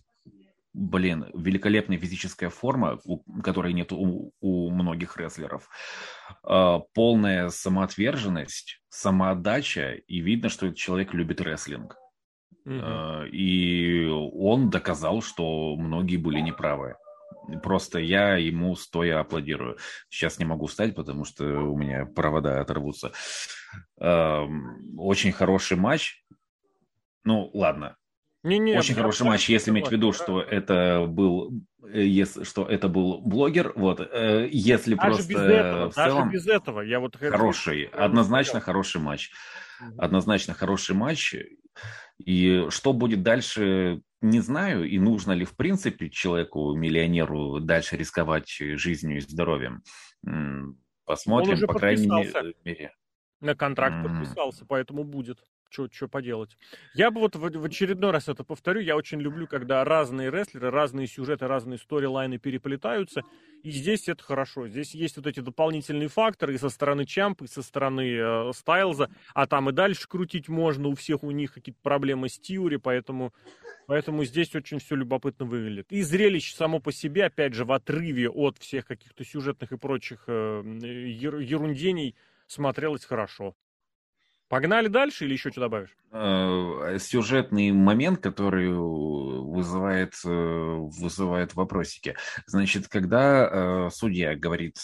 [0.75, 5.69] блин, великолепная физическая форма, у, которой нет у, у многих рестлеров,
[6.49, 11.99] э, полная самоотверженность, самоотдача, и видно, что этот человек любит рестлинг.
[12.65, 13.27] Угу.
[13.33, 16.97] И он доказал, что многие были неправы.
[17.63, 19.79] Просто я ему стоя аплодирую.
[20.09, 23.13] Сейчас не могу встать, потому что у меня провода оторвутся.
[23.97, 26.25] Очень хороший матч.
[27.25, 27.97] Ну, ладно.
[28.45, 32.67] Не, не, Очень хороший матч, если иметь в виду, что это был э, если, что
[32.67, 36.31] это был блогер, вот, э, если даже просто без этого, в целом...
[36.31, 37.17] без этого, я вот...
[37.17, 39.31] Хороший, однозначно хороший матч.
[39.97, 41.37] Однозначно хороший матч.
[42.25, 48.49] И что будет дальше, не знаю, и нужно ли в принципе человеку, миллионеру, дальше рисковать
[48.49, 49.83] жизнью и здоровьем.
[51.05, 52.09] Посмотрим, по крайней
[52.65, 52.95] мере.
[53.41, 55.39] На контракт подписался, поэтому будет
[55.73, 56.57] что поделать.
[56.95, 58.81] Я бы вот в, в очередной раз это повторю.
[58.81, 63.23] Я очень люблю, когда разные рестлеры, разные сюжеты, разные сторилайны переплетаются.
[63.63, 64.69] И здесь это хорошо.
[64.69, 69.11] Здесь есть вот эти дополнительные факторы и со стороны Чампа, и со стороны э, Стайлза.
[69.35, 70.89] А там и дальше крутить можно.
[70.89, 73.33] У всех у них какие-то проблемы с Тиури, поэтому...
[73.89, 75.91] Поэтому здесь очень все любопытно выглядит.
[75.91, 80.25] И зрелище само по себе, опять же, в отрыве от всех каких-то сюжетных и прочих
[80.29, 80.63] э,
[81.43, 82.15] ерундений
[82.47, 83.57] смотрелось хорошо.
[84.53, 85.97] Погнали дальше или еще что добавишь?
[86.13, 92.17] Э, сюжетный момент, который вызывает, э, вызывает вопросики.
[92.45, 94.77] Значит, когда э, судья говорит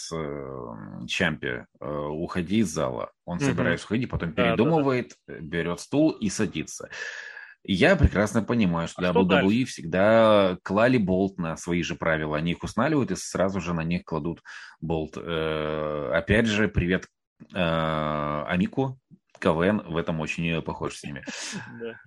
[1.07, 3.45] Чампе, уходи из зала, он угу.
[3.45, 5.39] собирается уходить, потом передумывает, да, да.
[5.39, 6.89] берет стул и садится.
[7.63, 12.37] Я прекрасно понимаю, что а WWE всегда клали болт на свои же правила.
[12.37, 14.41] Они их устанавливают и сразу же на них кладут
[14.81, 15.15] болт.
[15.15, 17.05] Опять же, привет
[17.53, 18.99] Амику,
[19.39, 21.23] КВН в этом очень похож с ними.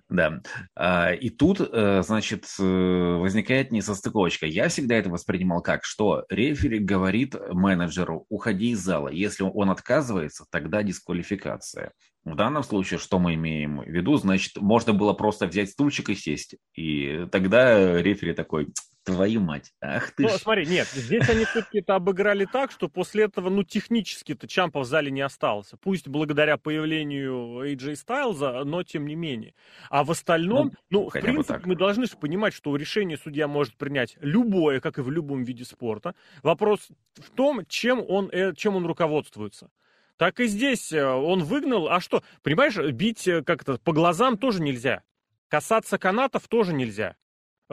[0.09, 0.41] Да.
[0.75, 4.45] А, и тут, э, значит, э, возникает несостыковочка.
[4.45, 9.09] Я всегда это воспринимал как, что рефери говорит менеджеру, уходи из зала.
[9.09, 11.91] Если он отказывается, тогда дисквалификация.
[12.23, 16.15] В данном случае, что мы имеем в виду, значит, можно было просто взять стульчик и
[16.15, 16.55] сесть.
[16.73, 18.69] И тогда рефери такой,
[19.03, 20.33] Твою мать, ах ты Ну, ж.
[20.33, 24.85] смотри, нет, здесь они все-таки это обыграли так, что после этого, ну, технически-то Чампа в
[24.85, 25.75] зале не остался.
[25.75, 29.55] Пусть благодаря появлению AJ Стайлза, но тем не менее.
[29.89, 33.75] А в остальном, ну, ну в принципе, мы должны же понимать, что решение судья может
[33.75, 36.15] принять любое, как и в любом виде спорта.
[36.41, 39.69] Вопрос в том, чем он, э, чем он руководствуется.
[40.15, 44.61] Так и здесь э, он выгнал, а что, понимаешь, бить э, как-то по глазам тоже
[44.61, 45.03] нельзя.
[45.49, 47.17] Касаться канатов тоже нельзя.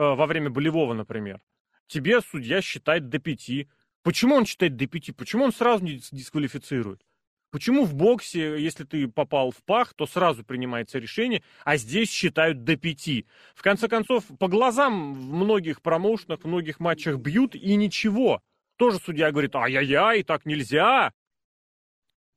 [0.01, 1.41] Э, во время болевого, например,
[1.85, 3.69] тебе судья считает до пяти.
[4.01, 5.11] Почему он считает до пяти?
[5.11, 7.05] Почему он сразу не дисквалифицирует?
[7.51, 12.63] Почему в боксе, если ты попал в пах, то сразу принимается решение, а здесь считают
[12.63, 13.27] до пяти?
[13.53, 18.41] В конце концов, по глазам в многих промоушенах, в многих матчах бьют, и ничего.
[18.77, 21.13] тоже судья говорит, ай-яй-яй, так нельзя.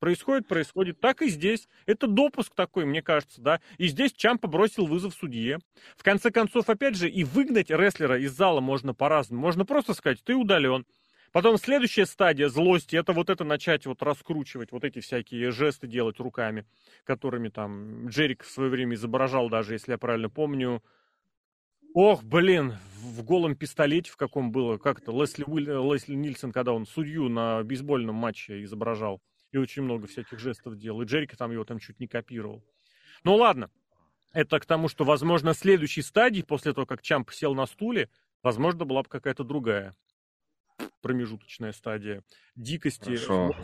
[0.04, 1.00] Происходит, происходит.
[1.00, 1.66] Так и здесь.
[1.86, 3.62] Это допуск такой, мне кажется, да.
[3.78, 5.60] И здесь Чампа бросил вызов судье.
[5.96, 9.40] В конце концов, опять же, и выгнать рестлера из зала можно по-разному.
[9.40, 10.84] Можно просто сказать, ты удален.
[11.32, 16.20] Потом следующая стадия злости, это вот это начать вот раскручивать, вот эти всякие жесты делать
[16.20, 16.66] руками,
[17.04, 20.82] которыми там Джерик в свое время изображал, даже если я правильно помню.
[21.94, 26.74] Ох, блин, в голом пистолете в каком было, как это, Лесли, Уиль, Лесли Нильсон, когда
[26.74, 29.22] он судью на бейсбольном матче изображал.
[29.54, 31.02] И очень много всяких жестов делал.
[31.02, 32.64] И Джерика там его там чуть не копировал.
[33.22, 33.70] Ну ладно,
[34.32, 38.10] это к тому, что, возможно, следующей стадии, после того, как Чамп сел на стуле,
[38.42, 39.94] возможно, была бы какая-то другая
[41.02, 42.24] промежуточная стадия
[42.56, 43.10] дикости.
[43.10, 43.54] Хорошо.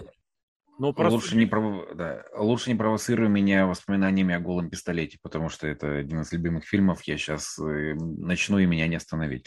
[0.78, 1.16] Но просто...
[1.16, 1.84] лучше, не пров...
[1.96, 2.24] да.
[2.36, 7.02] лучше не провоцируй меня воспоминаниями о голом пистолете, потому что это один из любимых фильмов.
[7.02, 9.44] Я сейчас э, начну и меня не остановить.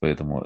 [0.00, 0.44] Поэтому,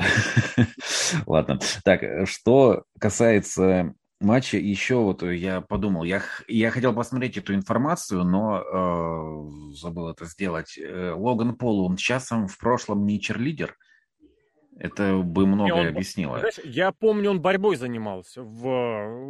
[1.26, 1.59] ладно.
[1.85, 8.61] Так, что касается матча, еще вот я подумал, я, я хотел посмотреть эту информацию, но
[8.61, 10.78] э, забыл это сделать.
[10.78, 13.76] Э, Логан Пол, он часом в прошлом не черлидер?
[14.78, 16.38] Это бы многое он, объяснило.
[16.38, 18.66] Знаешь, я помню, он борьбой занимался в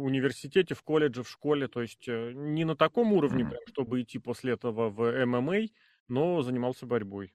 [0.03, 1.67] университете, в колледже, в школе.
[1.67, 3.57] То есть э, не на таком уровне, mm.
[3.67, 5.67] чтобы идти после этого в ММА,
[6.07, 7.33] но занимался борьбой.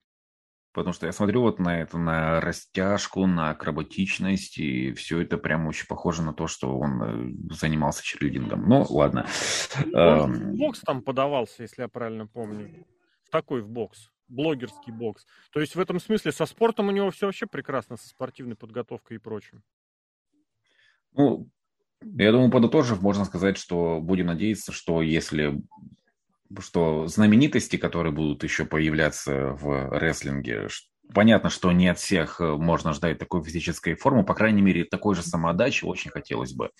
[0.79, 5.67] Потому что я смотрю вот на это, на растяжку, на акробатичность, и все это прям
[5.67, 8.69] очень похоже на то, что он э, занимался черлидингом.
[8.69, 9.27] Ну, ладно.
[9.93, 12.87] Он в бокс там подавался, если я правильно помню.
[13.25, 15.27] В такой в бокс блогерский бокс.
[15.53, 19.17] То есть в этом смысле со спортом у него все вообще прекрасно, со спортивной подготовкой
[19.17, 19.63] и прочим.
[21.13, 21.49] Ну,
[22.03, 25.61] я думаю, подытожив, можно сказать, что будем надеяться, что если
[26.61, 30.69] что знаменитости, которые будут еще появляться в рестлинге,
[31.13, 35.15] понятно, что не от всех э, можно ждать такой физической формы, по крайней мере, такой
[35.15, 36.71] же самоотдачи очень хотелось бы.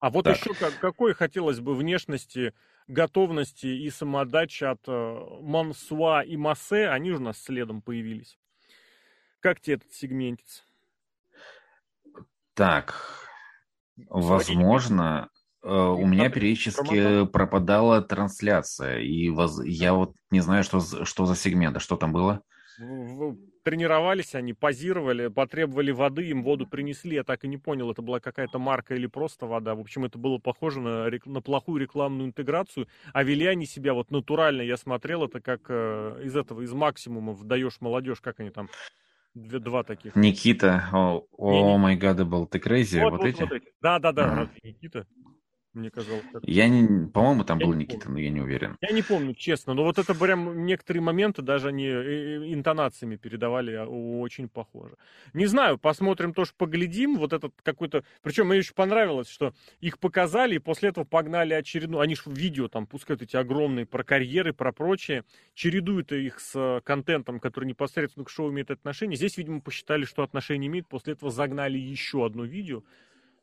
[0.00, 0.36] А вот так.
[0.36, 2.52] еще как, какой хотелось бы внешности
[2.86, 8.38] готовности и самоотдачи от э, Мансуа и Массе, они же у нас следом появились.
[9.40, 10.62] Как тебе этот сегментится?
[12.54, 13.28] Так,
[13.96, 15.30] возможно,
[15.64, 19.62] у меня периодически пропадала трансляция, и воз...
[19.64, 22.42] я вот не знаю, что, что за сегмент, а что там было?
[23.64, 27.16] тренировались они, позировали, потребовали воды, им воду принесли.
[27.16, 29.74] Я так и не понял, это была какая-то марка или просто вода.
[29.74, 32.86] В общем, это было похоже на, на плохую рекламную интеграцию.
[33.12, 37.36] А вели они себя вот натурально, я смотрел, это как э, из этого, из максимума
[37.42, 38.68] даешь молодежь, как они там,
[39.34, 40.14] Две, два таких.
[40.14, 43.40] Никита, о май гад, был ты crazy, вот, вот, вот эти?
[43.40, 43.66] Вот эти.
[43.82, 44.50] Да, да, да, ага.
[44.62, 45.08] Никита.
[45.74, 46.22] Мне казалось.
[46.42, 48.14] Я не, по-моему, там я был Никита, помню.
[48.14, 48.76] но я не уверен.
[48.80, 49.74] Я не помню, честно.
[49.74, 54.94] Но вот это прям некоторые моменты даже они э, интонациями передавали а, очень похоже.
[55.32, 57.16] Не знаю, посмотрим тоже, поглядим.
[57.16, 58.04] Вот этот какой-то...
[58.22, 62.00] Причем мне очень понравилось, что их показали, и после этого погнали очередную...
[62.00, 65.24] Они же в видео там пускают эти огромные про карьеры, про прочее.
[65.54, 69.16] Чередуют их с э, контентом, который непосредственно к шоу имеет отношение.
[69.16, 70.86] Здесь, видимо, посчитали, что отношение имеет.
[70.86, 72.84] После этого загнали еще одно видео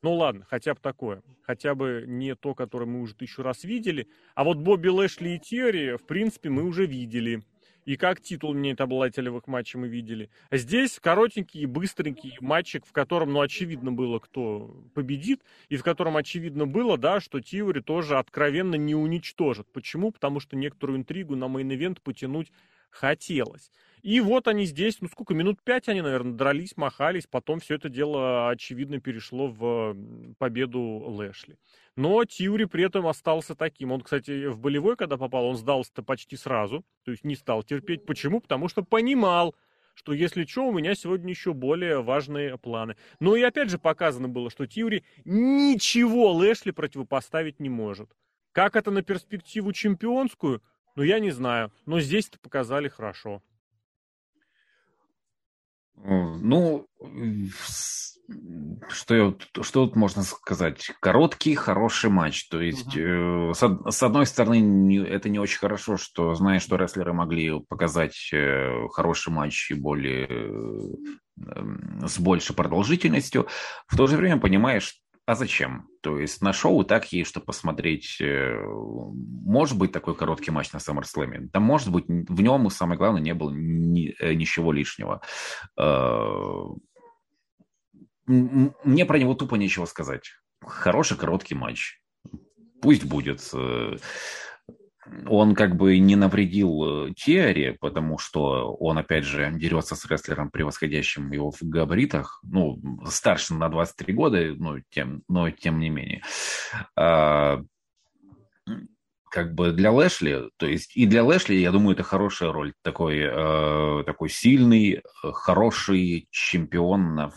[0.02, 1.22] ну ладно, хотя бы такое.
[1.44, 4.08] Хотя бы не то, которое мы уже тысячу раз видели.
[4.36, 7.44] А вот Бобби Лэшли и Терри, в принципе, мы уже видели.
[7.86, 10.30] И как титул мне обладателевых матчей мы видели.
[10.50, 16.16] А здесь коротенький, быстренький матчик, в котором, ну, очевидно было, кто победит, и в котором
[16.16, 19.68] очевидно было, да, что Тиори тоже откровенно не уничтожит.
[19.74, 20.12] Почему?
[20.12, 22.52] Потому что некоторую интригу на main event потянуть
[22.91, 23.71] хотелось.
[24.04, 27.88] И вот они здесь, ну сколько, минут пять они, наверное, дрались, махались, потом все это
[27.88, 29.95] дело, очевидно, перешло в
[30.38, 31.58] победу Лэшли.
[31.95, 33.91] Но Тиори при этом остался таким.
[33.91, 38.06] Он, кстати, в болевой, когда попал, он сдался-то почти сразу, то есть не стал терпеть.
[38.06, 38.41] Почему?
[38.41, 39.56] Потому что понимал,
[39.93, 42.95] что если что, у меня сегодня еще более важные планы.
[43.19, 48.10] Ну и опять же показано было, что Тиори ничего Лэшли противопоставить не может.
[48.51, 50.62] Как это на перспективу чемпионскую?
[50.95, 51.71] Ну, я не знаю.
[51.86, 53.41] Но здесь-то показали хорошо.
[56.04, 56.88] Ну,
[58.89, 60.91] что, что тут можно сказать?
[60.99, 62.47] Короткий, хороший матч.
[62.47, 63.51] То есть, uh-huh.
[63.51, 67.60] э, с, с одной стороны, не, это не очень хорошо, что знаешь, что рестлеры могли
[67.60, 73.47] показать э, хороший матч и более э, с большей продолжительностью.
[73.88, 75.88] В то же время понимаешь, а зачем?
[76.01, 78.17] То есть на шоу так есть, что посмотреть.
[78.19, 81.49] Э, может быть такой короткий матч на SummerSlam.
[81.49, 85.21] Там может быть в нем, самое главное, не было ни, э, ничего лишнего.
[85.77, 86.63] Э,
[88.27, 90.31] мне про него тупо нечего сказать.
[90.65, 92.01] Хороший короткий матч.
[92.81, 93.41] Пусть будет.
[95.28, 100.52] Он как бы не навредил э, Теоре, потому что он, опять же, дерется с рестлером,
[100.52, 106.21] превосходящим его в габаритах, ну, старше на 23 года, ну, тем, но тем не менее.
[106.95, 107.62] А,
[109.32, 113.19] как бы для Лэшли, то есть и для Лэшли, я думаю, это хорошая роль, такой,
[113.21, 117.30] э, такой сильный, хороший чемпион, э,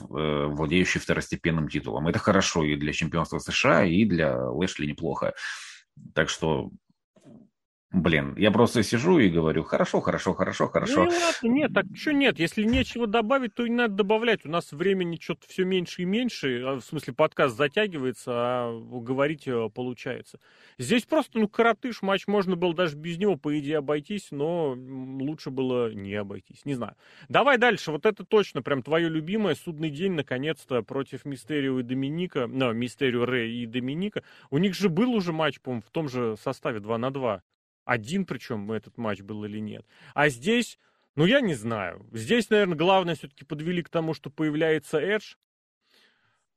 [0.46, 2.08] владеющий второстепенным титулом.
[2.08, 5.34] Это хорошо и для чемпионства США, и для Лэшли неплохо.
[6.14, 6.70] Так что
[7.94, 11.04] Блин, я просто сижу и говорю, хорошо, хорошо, хорошо, хорошо.
[11.04, 14.44] Ну, ладно, нет, так что нет, если нечего добавить, то и надо добавлять.
[14.44, 19.46] У нас времени что-то все меньше и меньше, а, в смысле подкаст затягивается, а говорить
[19.46, 20.40] э, получается.
[20.76, 25.50] Здесь просто, ну, коротыш матч, можно было даже без него, по идее, обойтись, но лучше
[25.50, 26.96] было не обойтись, не знаю.
[27.28, 32.48] Давай дальше, вот это точно прям твое любимое, судный день, наконец-то, против Мистерио и Доминика,
[32.48, 34.24] ну, Мистерио Рэй и Доминика.
[34.50, 37.40] У них же был уже матч, по-моему, в том же составе 2 на 2
[37.84, 39.86] один причем этот матч был или нет.
[40.14, 40.78] А здесь,
[41.16, 42.06] ну я не знаю.
[42.12, 45.34] Здесь, наверное, главное все-таки подвели к тому, что появляется Эдж.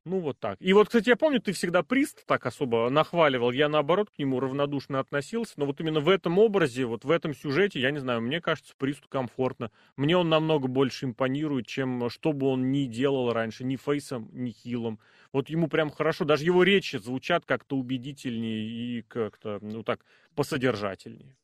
[0.08, 0.58] Ну, вот так.
[0.62, 3.52] И вот, кстати, я помню, ты всегда Прист так особо нахваливал.
[3.52, 5.56] Я, наоборот, к нему равнодушно относился.
[5.58, 8.74] Но вот именно в этом образе, вот в этом сюжете, я не знаю, мне кажется,
[8.78, 9.70] Присту комфортно.
[9.98, 14.52] Мне он намного больше импонирует, чем что бы он ни делал раньше, ни фейсом, ни
[14.52, 15.00] хилом.
[15.34, 16.24] Вот ему прям хорошо.
[16.24, 21.36] Даже его речи звучат как-то убедительнее и как-то, ну так, посодержательнее.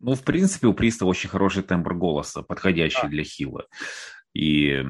[0.00, 3.08] Ну, в принципе, у Приста очень хороший тембр голоса, подходящий да.
[3.08, 3.66] для хила.
[4.32, 4.82] И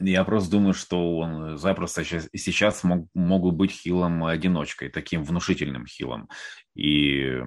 [0.00, 6.28] я просто думаю, что он запросто сейчас, сейчас мог, могут быть хилом-одиночкой, таким внушительным хилом.
[6.74, 7.40] И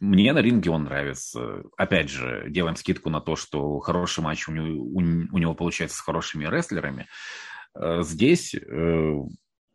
[0.00, 1.62] мне на ринге он нравится.
[1.76, 5.96] Опять же, делаем скидку на то, что хороший матч у него, у, у него получается
[5.96, 7.06] с хорошими рестлерами.
[7.74, 9.14] Э, здесь э,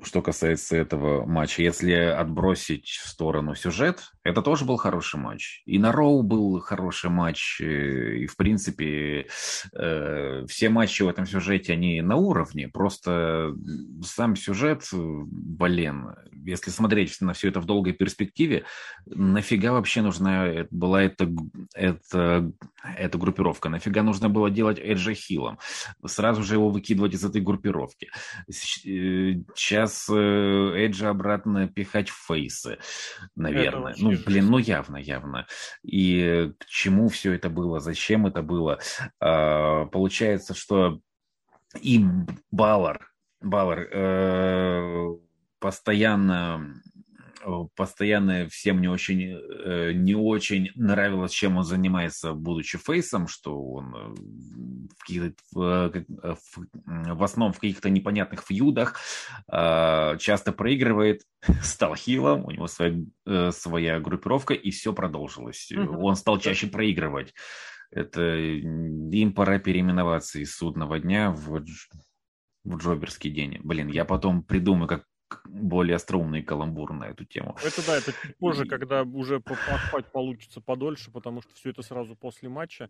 [0.04, 1.62] что касается этого матча.
[1.62, 5.64] Если отбросить в сторону сюжет, это тоже был хороший матч.
[5.66, 7.60] И на Роу был хороший матч.
[7.62, 9.28] Э, и, в принципе,
[9.74, 12.68] э, все матчи в этом сюжете, они на уровне.
[12.68, 13.56] Просто
[14.04, 16.14] сам сюжет, блин,
[16.46, 18.64] если смотреть на все это в долгой перспективе,
[19.06, 21.30] нафига вообще нужна была эта,
[21.74, 22.52] эта,
[22.84, 23.70] эта группировка?
[23.70, 25.58] Нафига нужно было делать Эджа Хиллом?
[26.06, 28.10] Сразу же его выкидывать из этой группировки.
[28.50, 32.78] Сейчас сейчас э, Эджа обратно пихать в фейсы,
[33.36, 33.96] наверное.
[33.98, 35.48] Ну, блин, ну явно, явно.
[35.84, 38.80] И к чему все это было, зачем это было?
[39.20, 41.00] А, получается, что
[41.82, 42.04] и
[42.52, 45.16] Баллар, Баллар э,
[45.60, 46.74] постоянно
[47.76, 53.96] постоянно всем не очень, э, не очень нравилось, чем он занимается, будучи фейсом, что он
[55.10, 59.00] э, в, э, в, в основном в каких-то непонятных фьюдах
[59.48, 61.22] часто проигрывает,
[61.62, 63.02] стал хилом, у него своя,
[63.52, 65.72] своя группировка, и все продолжилось.
[65.72, 65.98] Mm-hmm.
[65.98, 67.34] Он стал чаще проигрывать.
[67.90, 71.64] Это им пора переименоваться из судного дня в
[72.68, 73.60] в Джоберский день.
[73.64, 75.06] Блин, я потом придумаю, как
[75.46, 77.56] более остроумный каламбур на эту тему.
[77.64, 82.16] Это да, это чуть позже, когда уже поспать получится подольше, потому что все это сразу
[82.16, 82.90] после матча.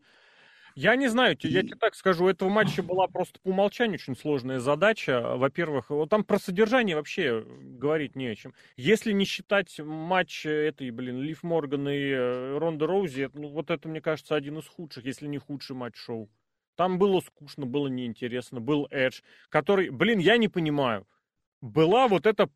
[0.76, 4.16] Я не знаю, я тебе так скажу, у этого матча была просто по умолчанию очень
[4.16, 5.36] сложная задача.
[5.36, 8.54] Во-первых, вот там про содержание вообще говорить не о чем.
[8.76, 13.90] Если не считать матч этой, блин, Лив Морган и э, Ронда Роузи, ну, вот это,
[13.90, 16.30] мне кажется, один из худших, если не худший матч шоу.
[16.76, 21.08] Там было скучно, было неинтересно, был Эдж, который, блин, я не понимаю
[21.62, 22.48] была вот эта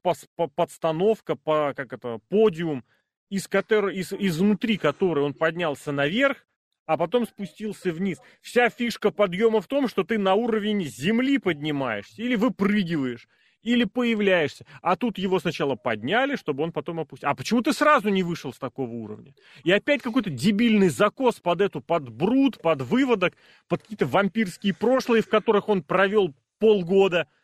[0.56, 2.84] подстановка, по, как это, подиум,
[3.30, 6.46] из которой, из, изнутри которой он поднялся наверх,
[6.86, 8.20] а потом спустился вниз.
[8.42, 13.28] Вся фишка подъема в том, что ты на уровень земли поднимаешься, или выпрыгиваешь,
[13.62, 14.66] или появляешься.
[14.82, 17.30] А тут его сначала подняли, чтобы он потом опустил.
[17.30, 19.34] А почему ты сразу не вышел с такого уровня?
[19.64, 23.36] И опять какой-то дебильный закос под эту, под бруд, под выводок,
[23.68, 27.28] под какие-то вампирские прошлые, в которых он провел полгода–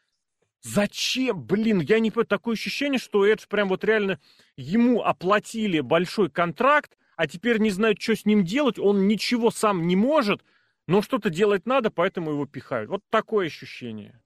[0.74, 1.44] Зачем?
[1.44, 2.28] Блин, я не понимаю.
[2.28, 4.20] Такое ощущение, что Эдж прям вот реально
[4.58, 8.78] ему оплатили большой контракт, а теперь не знают, что с ним делать.
[8.78, 10.44] Он ничего сам не может,
[10.88, 12.90] но что-то делать надо, поэтому его пихают.
[12.90, 14.22] Вот такое ощущение.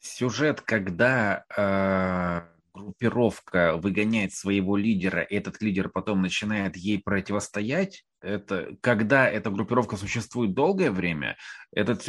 [0.00, 2.42] Сюжет, когда э,
[2.74, 9.96] группировка выгоняет своего лидера, и этот лидер потом начинает ей противостоять, это, когда эта группировка
[9.96, 11.36] существует долгое время,
[11.72, 12.08] этот,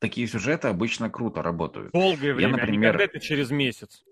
[0.00, 1.92] такие сюжеты обычно круто работают.
[1.92, 4.04] Долгое время, Я, например, а это через месяц.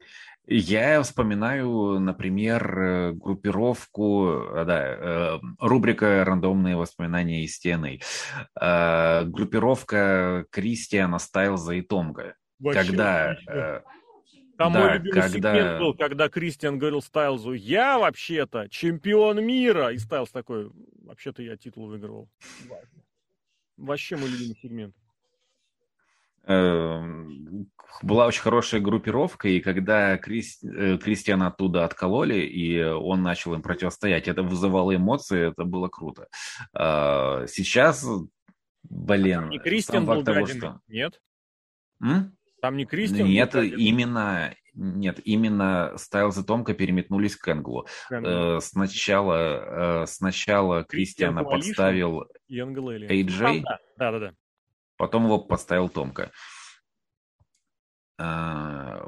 [0.47, 8.01] Я вспоминаю, например, э, группировку, э, да, э, рубрика «Рандомные воспоминания из стены»,
[8.57, 12.35] группировка Кристиана Стайлза и Томга.
[12.59, 13.37] Вообще, когда
[14.63, 15.55] Там да, мой любимый когда...
[15.55, 19.93] сегмент был, когда Кристиан говорил Стайлзу, я вообще-то чемпион мира.
[19.93, 20.71] И Стайлз такой,
[21.03, 22.29] вообще-то я титул выигрывал.
[23.77, 24.95] Вообще мой любимый сегмент.
[26.45, 27.71] Эм,
[28.03, 33.63] была очень хорошая группировка, и когда Крис, э, Кристиана оттуда откололи, и он начал им
[33.63, 36.29] противостоять, это вызывало эмоции, это было круто.
[36.73, 38.07] А, сейчас,
[38.85, 39.41] блин...
[39.41, 40.81] Там не Кристиан был того, что...
[40.89, 41.21] Нет?
[42.01, 42.37] М?
[42.63, 44.55] Там не Кристиан Нет, именно...
[44.75, 47.87] Нет, именно Стайлз и Томка переметнулись к Энглу.
[48.11, 53.65] Э, сначала, э, сначала Кристиана подставил AJ.
[53.99, 54.35] Да, да, да.
[54.97, 56.31] Потом его подставил Томка.
[58.17, 59.05] А,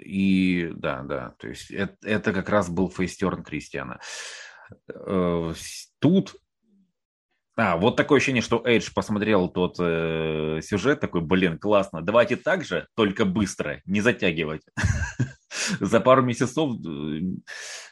[0.00, 4.00] и да, да, то есть это, это как раз был фейстерн Кристиана.
[4.88, 5.52] Э,
[6.00, 6.34] тут
[7.62, 12.64] а, вот такое ощущение, что Эйдж посмотрел тот э, сюжет, такой, блин, классно, давайте так
[12.64, 14.62] же, только быстро, не затягивать.
[15.80, 17.20] За пару месяцев, э,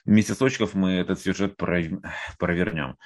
[0.06, 2.96] месяцочков мы этот сюжет провернем.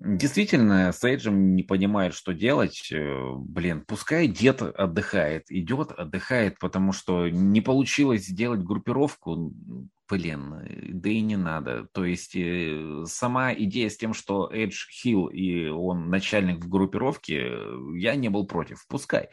[0.00, 2.90] Действительно, Сейджем не понимает, что делать.
[2.92, 9.54] Э, блин, пускай дед отдыхает, идет, отдыхает, потому что не получилось сделать группировку.
[10.08, 11.86] Блин, э, да и не надо.
[11.92, 17.52] То есть э, сама идея с тем, что Эдж Хилл и он начальник в группировке,
[17.96, 18.84] я не был против.
[18.88, 19.28] Пускай.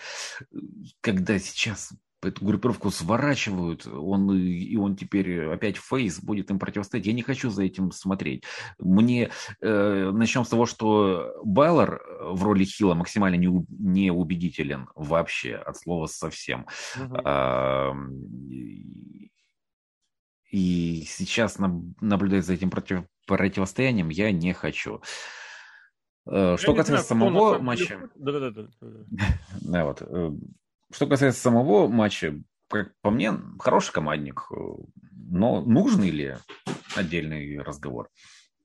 [1.01, 1.91] Когда сейчас
[2.23, 7.05] эту группировку сворачивают, он, и он теперь опять фейс будет им противостоять.
[7.05, 8.43] Я не хочу за этим смотреть.
[8.79, 15.55] Мне э, начнем с того, что Байлор в роли Хила максимально не, не убедителен вообще,
[15.55, 16.67] от слова совсем.
[16.97, 17.21] Uh-huh.
[17.23, 17.93] А,
[20.51, 25.01] и сейчас наблюдать за этим против, противостоянием я не хочу.
[26.27, 28.09] Э, что касается самого матча...
[28.15, 28.67] Да-да-да.
[29.61, 30.01] Да, вот.
[30.91, 34.47] Э, что касается самого матча, как по мне, хороший командник.
[35.13, 36.35] Но нужный ли
[36.95, 38.09] отдельный разговор?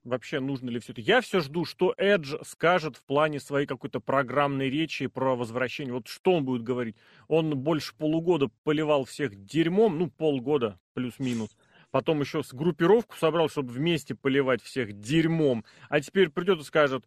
[0.04, 1.00] Вообще, нужно ли все это?
[1.00, 5.92] Я все жду, что Эдж скажет в плане своей какой-то программной речи про возвращение.
[5.92, 6.96] Вот что он будет говорить?
[7.26, 11.56] Он больше полугода поливал всех дерьмом, ну, полгода плюс-минус.
[11.90, 15.64] Потом еще с группировку собрал, чтобы вместе поливать всех дерьмом.
[15.88, 17.04] А теперь придет и скажет,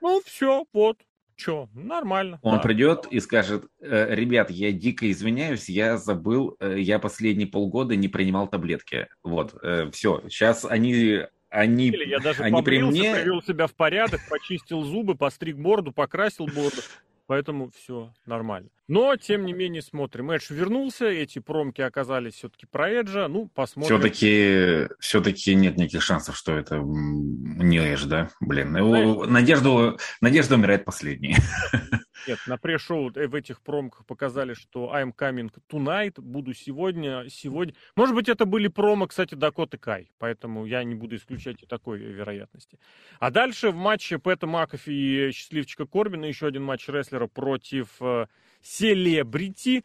[0.00, 0.98] ну, все, вот,
[1.38, 2.40] Че, нормально.
[2.42, 2.58] Он да.
[2.60, 8.08] придет и скажет, «Э, ребят, я дико извиняюсь, я забыл, э, я последние полгода не
[8.08, 9.06] принимал таблетки.
[9.22, 13.14] Вот, э, все, сейчас они они, я даже они побрился, при мне...
[13.14, 16.82] привел себя в порядок, почистил зубы, постриг бороду, покрасил бороду.
[17.28, 18.70] Поэтому все нормально.
[18.88, 20.30] Но, тем не менее, смотрим.
[20.30, 23.28] Эдж вернулся, эти промки оказались все-таки про Эджа.
[23.28, 24.00] Ну, посмотрим.
[24.00, 28.30] Все-таки все нет никаких шансов, что это не Эдж, да?
[28.40, 31.36] Блин, Знаешь, надежду, надежда умирает последней.
[32.26, 37.74] Нет, на пресс-шоу в этих промках показали, что I'm coming tonight, буду сегодня, сегодня.
[37.96, 42.00] Может быть, это были промо, кстати, Дакоты Кай, поэтому я не буду исключать и такой
[42.00, 42.78] вероятности.
[43.18, 46.88] А дальше в матче Пэта Макафи и Счастливчика Корбина, еще один матч
[47.18, 48.26] рестлера против э,
[48.62, 49.84] Селебрити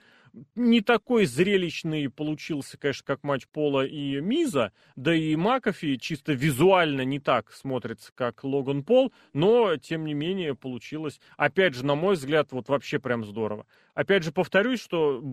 [0.56, 7.02] не такой зрелищный получился, конечно, как матч Пола и Миза, да и Макафи чисто визуально
[7.02, 12.16] не так смотрится, как Логан Пол, но, тем не менее, получилось, опять же, на мой
[12.16, 13.68] взгляд, вот вообще прям здорово.
[13.94, 15.24] Опять же, повторюсь, что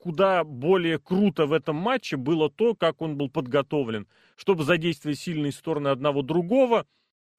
[0.00, 5.52] куда более круто в этом матче было то, как он был подготовлен, чтобы задействовать сильные
[5.52, 6.86] стороны одного другого,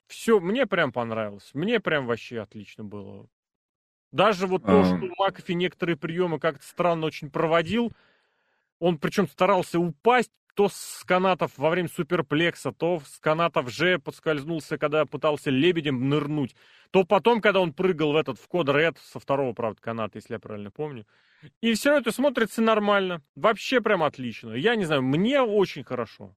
[0.08, 1.50] все, мне прям понравилось.
[1.54, 3.28] Мне прям вообще отлично было.
[4.12, 7.94] Даже вот то, что Макафи некоторые приемы как-то странно очень проводил,
[8.80, 14.78] он причем старался упасть, то с канатов во время суперплекса, то с канатов же подскользнулся,
[14.78, 16.56] когда пытался лебедем нырнуть,
[16.92, 20.34] то потом, когда он прыгал в этот, в код Ред, со второго, правда, каната, если
[20.34, 21.06] я правильно помню.
[21.62, 23.22] И все это смотрится нормально.
[23.36, 24.54] Вообще прям отлично.
[24.54, 26.36] Я не знаю, мне очень хорошо.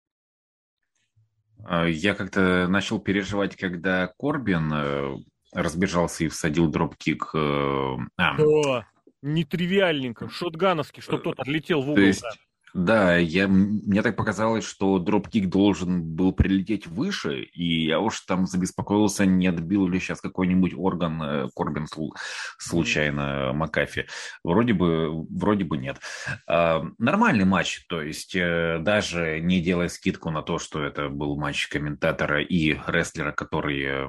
[1.65, 5.17] А, я как-то начал переживать, когда Корбин э,
[5.55, 7.31] разбежался и всадил дропкик.
[7.35, 8.37] Э, а.
[8.37, 8.87] Да,
[9.23, 11.95] нетривиальненько, шотгановский, что тот отлетел в угол.
[11.97, 12.31] То есть, да,
[12.75, 19.27] я, мне так показалось, что дропкик должен был прилететь выше, и я уж там забеспокоился,
[19.27, 21.87] не отбил ли сейчас какой-нибудь орган э, Корбин
[22.59, 24.07] случайно Макафи.
[24.43, 25.99] Вроде бы, вроде бы нет.
[26.49, 31.37] А, нормальный матч, то есть э, даже не делая скидку на то, что это был
[31.37, 34.09] матч комментатора и рестлера, который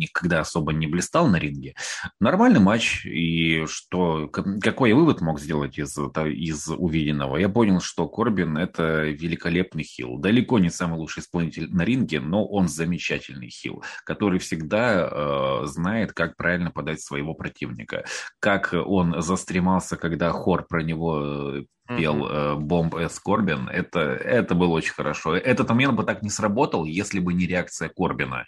[0.00, 1.74] никогда особо не блистал на ринге.
[2.18, 7.36] Нормальный матч, и что, какой я вывод мог сделать из, из увиденного?
[7.36, 10.16] Я понял, что Корбин– это великолепный хил.
[10.16, 16.14] Далеко не самый лучший исполнитель на ринге, но он замечательный хил, который всегда э, знает,
[16.14, 18.06] как правильно подать своего противника.
[18.38, 21.64] Как он застремался, когда хор про него э,
[21.98, 23.20] пел э, Бомб С.
[23.20, 25.36] Корбин, это, это было очень хорошо.
[25.36, 28.46] Этот момент бы так не сработал, если бы не реакция Корбина.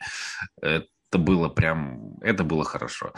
[0.63, 0.87] Это
[1.19, 3.13] было прям, это было хорошо.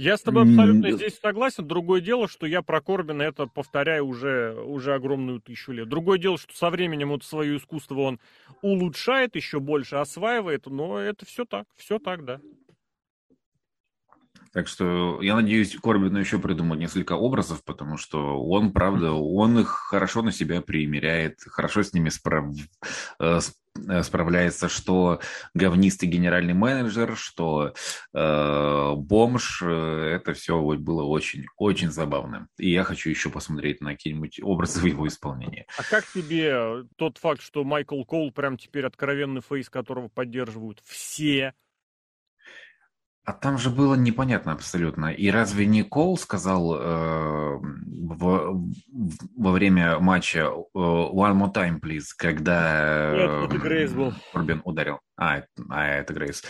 [0.00, 1.68] Я с тобой абсолютно здесь согласен.
[1.68, 5.90] Другое дело, что я про Корбина это повторяю уже, уже огромную тысячу лет.
[5.90, 8.20] Другое дело, что со временем вот свое искусство он
[8.62, 12.40] улучшает, еще больше осваивает, но это все так, все так, да.
[14.52, 19.68] Так что я надеюсь, Корбину еще придумать несколько образов, потому что он, правда, он их
[19.68, 22.46] хорошо на себя примеряет, хорошо с ними справ...
[23.20, 23.38] Э,
[23.88, 25.20] э, справляется, что
[25.54, 27.74] говнистый генеральный менеджер, что
[28.12, 32.48] э, бомж, э, это все было очень, очень забавно.
[32.58, 35.66] И я хочу еще посмотреть на какие-нибудь образы в его исполнении.
[35.78, 41.54] А как тебе тот факт, что Майкл Коул прям теперь откровенный фейс, которого поддерживают все
[43.24, 45.12] а там же было непонятно абсолютно.
[45.12, 48.70] И разве не Кол сказал э, в,
[49.36, 54.14] во время матча э, «One more time, please», когда э, это Грейвс был.
[54.32, 55.00] Корбин ударил?
[55.16, 56.42] А, а это Грейвс.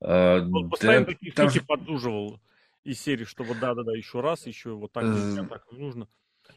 [0.00, 1.50] Э, Он постоянно да, такие там...
[1.50, 2.40] штуки подуживал
[2.84, 5.46] из серии, что вот да-да-да, еще раз, еще вот так, э...
[5.48, 6.06] так нужно.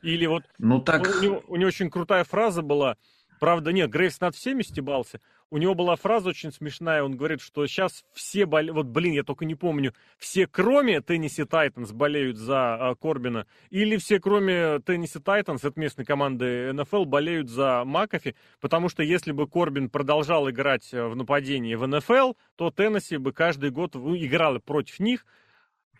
[0.01, 1.01] Или вот ну, так...
[1.01, 2.97] у, него, у него очень крутая фраза была,
[3.39, 5.19] правда, нет, Грейвс над всеми стебался,
[5.49, 9.23] у него была фраза очень смешная, он говорит, что сейчас все болеют, вот, блин, я
[9.23, 15.19] только не помню, все кроме Tennessee Titans болеют за а, Корбина, или все кроме Tennessee
[15.19, 20.93] Titans, это местной команды НФЛ, болеют за Макафи, потому что если бы Корбин продолжал играть
[20.93, 25.25] э, в нападении в НФЛ, то Теннесси бы каждый год играл против них,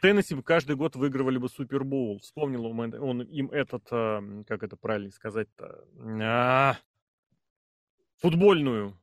[0.02, 2.20] Теннесси бы каждый год выигрывали бы Супербоул.
[2.20, 5.86] Вспомнил он, он им этот, э, как это правильно сказать-то,
[6.22, 6.78] а,
[8.18, 8.97] футбольную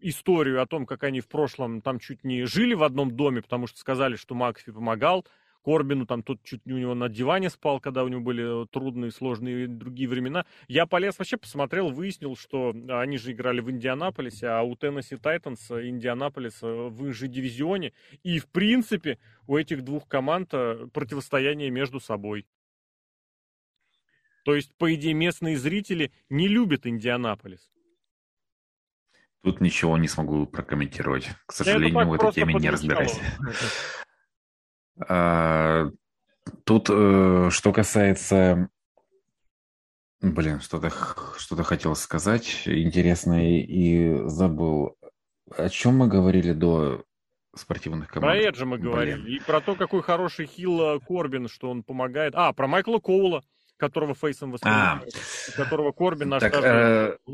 [0.00, 3.66] историю о том, как они в прошлом там чуть не жили в одном доме, потому
[3.66, 5.26] что сказали, что Макфи помогал
[5.64, 9.10] Корбину, там тот чуть не у него на диване спал, когда у него были трудные,
[9.10, 10.46] сложные другие времена.
[10.68, 15.70] Я полез вообще, посмотрел, выяснил, что они же играли в Индианаполисе, а у Теннесси Тайтанс
[15.70, 17.92] Индианаполис в их же дивизионе.
[18.22, 22.46] И, в принципе, у этих двух команд э, противостояние между собой.
[24.44, 27.68] То есть, по идее, местные зрители не любят Индианаполис.
[29.42, 31.28] Тут ничего не смогу прокомментировать.
[31.46, 33.18] К сожалению, в этой теме не разбираюсь.
[35.08, 35.84] А,
[36.64, 38.68] тут, э, что касается...
[40.20, 40.90] Блин, что-то
[41.38, 44.98] что хотел сказать интересное и забыл.
[45.56, 47.04] О чем мы говорили до
[47.54, 48.32] спортивных команд?
[48.32, 49.22] Про Эджа мы говорили.
[49.22, 49.36] Блин.
[49.36, 52.34] И про то, какой хороший хил э, Корбин, что он помогает.
[52.34, 53.44] А, про Майкла Коула,
[53.76, 55.14] которого фейсом воспринимают.
[55.14, 57.20] А, которого Корбин наш так, даже...
[57.28, 57.32] э,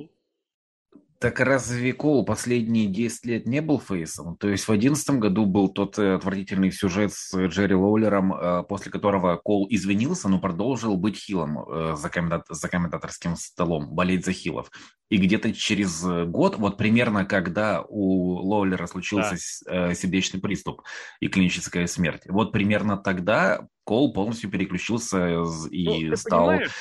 [1.24, 4.36] так разве Коул последние 10 лет не был фейсом?
[4.36, 8.92] То есть в 2011 году был тот э, отвратительный сюжет с Джерри Лоулером, э, после
[8.92, 14.32] которого Коул извинился, но продолжил быть хилом э, за, комментат- за комментаторским столом, болеть за
[14.34, 14.70] хилов.
[15.08, 19.94] И где-то через год, вот примерно когда у Лоулера случился да.
[19.94, 20.82] сердечный приступ
[21.20, 26.72] и клиническая смерть, вот примерно тогда Кол полностью переключился и ну, стал понимаешь?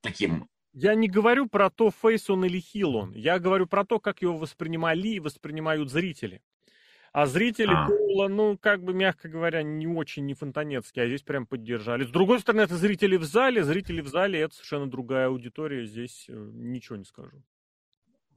[0.00, 3.12] таким я не говорю про то, фейс он или хил он.
[3.12, 6.42] Я говорю про то, как его воспринимали и воспринимают зрители.
[7.12, 7.86] А зрители а.
[7.86, 12.04] Коула, ну, как бы, мягко говоря, не очень не фонтанецкие, а здесь прям поддержали.
[12.04, 13.62] С другой стороны, это зрители в зале.
[13.64, 15.84] Зрители в зале— это совершенно другая аудитория.
[15.84, 17.42] Здесь э, ничего не скажу.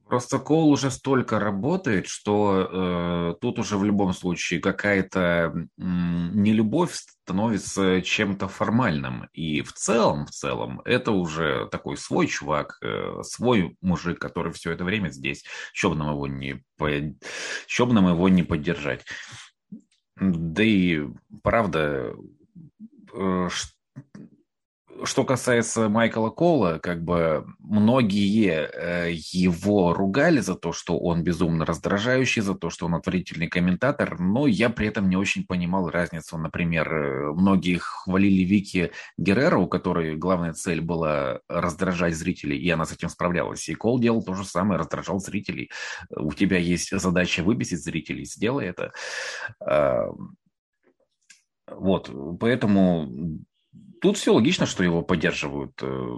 [0.07, 6.93] Просто Кол уже столько работает, что э, тут уже в любом случае какая-то э, нелюбовь
[6.93, 9.27] становится чем-то формальным.
[9.33, 14.71] И в целом, в целом, это уже такой свой чувак, э, свой мужик, который все
[14.71, 15.43] это время здесь.
[15.83, 16.85] Бы нам его не, по...
[16.87, 19.05] Бы нам его не поддержать.
[20.17, 21.01] Да и
[21.41, 22.13] правда,
[23.11, 23.49] э,
[25.03, 31.65] что касается Майкла Кола, как бы многие э, его ругали за то, что он безумно
[31.65, 36.37] раздражающий, за то, что он отвратительный комментатор, но я при этом не очень понимал разницу.
[36.37, 42.85] Например, э, многие хвалили Вики Геррера, у которой главная цель была раздражать зрителей, и она
[42.85, 43.67] с этим справлялась.
[43.67, 45.71] И Кол делал то же самое, раздражал зрителей.
[46.09, 48.91] У тебя есть задача выбесить зрителей, сделай это.
[49.59, 50.07] А,
[51.67, 53.09] вот, поэтому
[54.05, 55.81] тут все логично, что его поддерживают.
[55.81, 56.17] Э,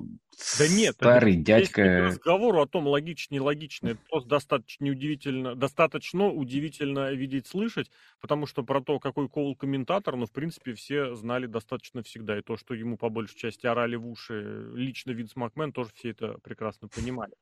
[0.60, 2.02] да нет, старый это, дядька.
[2.02, 8.46] разговору о том, логично, не логично, это просто достаточно удивительно, достаточно удивительно видеть, слышать, потому
[8.46, 12.38] что про то, какой Коул комментатор, ну, в принципе, все знали достаточно всегда.
[12.38, 16.10] И то, что ему по большей части орали в уши лично Винс Макмен, тоже все
[16.10, 17.34] это прекрасно понимали.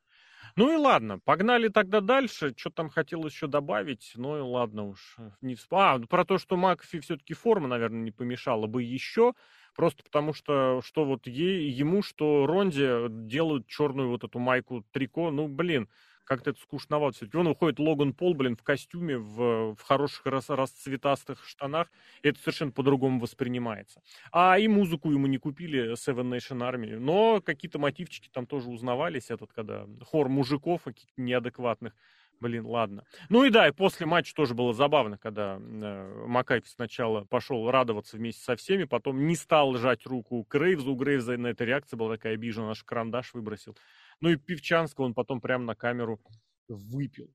[0.55, 2.53] Ну и ладно, погнали тогда дальше.
[2.55, 4.13] Что там хотел еще добавить?
[4.15, 5.17] Ну и ладно уж.
[5.41, 5.73] Не всп...
[5.73, 9.33] А, ну про то, что Макфи все-таки форма, наверное, не помешала бы еще.
[9.75, 15.31] Просто потому что, что вот ей, ему, что Ронде делают черную вот эту майку трико.
[15.31, 15.89] Ну, блин,
[16.23, 17.37] как-то это скучновато все-таки.
[17.37, 21.91] Он выходит Логан Пол, блин, в костюме, в, в хороших рас, расцветастых штанах.
[22.23, 24.01] Это совершенно по-другому воспринимается.
[24.31, 26.97] А и музыку ему не купили Seven Nation Army.
[26.97, 29.29] Но какие-то мотивчики там тоже узнавались.
[29.29, 30.81] Этот, когда хор мужиков
[31.17, 31.93] неадекватных.
[32.39, 33.03] Блин, ладно.
[33.29, 38.17] Ну и да, и после матча тоже было забавно, когда э, Макайф сначала пошел радоваться
[38.17, 40.93] вместе со всеми, потом не стал жать руку Грейвзу.
[40.93, 43.77] У Грейвза на этой реакция была такая обижена, наш карандаш выбросил.
[44.19, 46.19] Ну и Пивчанского он потом прямо на камеру
[46.67, 47.31] выпил.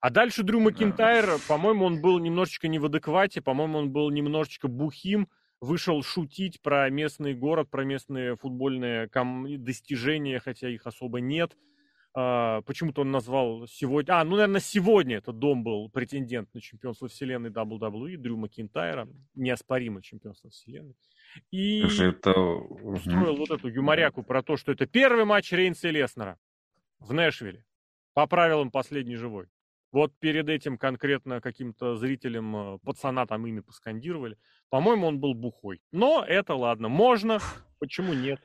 [0.00, 4.68] А дальше Дрю Макинтайр, по-моему, он был немножечко не в адеквате, по-моему, он был немножечко
[4.68, 5.28] бухим,
[5.60, 9.08] вышел шутить про местный город, про местные футбольные
[9.58, 11.56] достижения, хотя их особо нет.
[12.16, 14.12] Uh, почему-то он назвал сегодня...
[14.12, 20.00] А, ну, наверное, сегодня этот дом был претендент на чемпионство вселенной WWE, Дрю Макинтайра, неоспоримый
[20.00, 20.94] чемпионство вселенной.
[21.50, 22.30] И это...
[22.38, 26.38] устроил вот эту юморяку про то, что это первый матч Рейнса и Леснера
[27.00, 27.64] в Нэшвилле.
[28.12, 29.48] По правилам последний живой.
[29.90, 34.36] Вот перед этим конкретно каким-то зрителям э, пацана там имя поскандировали.
[34.68, 35.80] По-моему, он был бухой.
[35.92, 36.88] Но это ладно.
[36.88, 37.40] Можно.
[37.78, 38.40] Почему нет?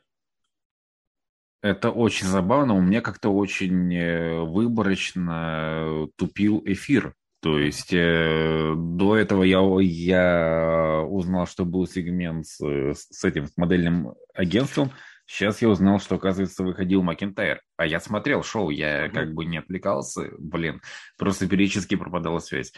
[1.61, 2.73] Это очень забавно.
[2.73, 7.13] У меня как-то очень э, выборочно тупил эфир.
[7.41, 12.59] То есть э, до этого я, я узнал, что был сегмент с,
[12.93, 14.91] с этим с модельным агентством.
[15.25, 17.61] Сейчас я узнал, что, оказывается, выходил Макентайр.
[17.77, 19.11] А я смотрел шоу, я mm-hmm.
[19.11, 20.31] как бы не отвлекался.
[20.39, 20.81] Блин,
[21.17, 22.73] просто периодически пропадала связь.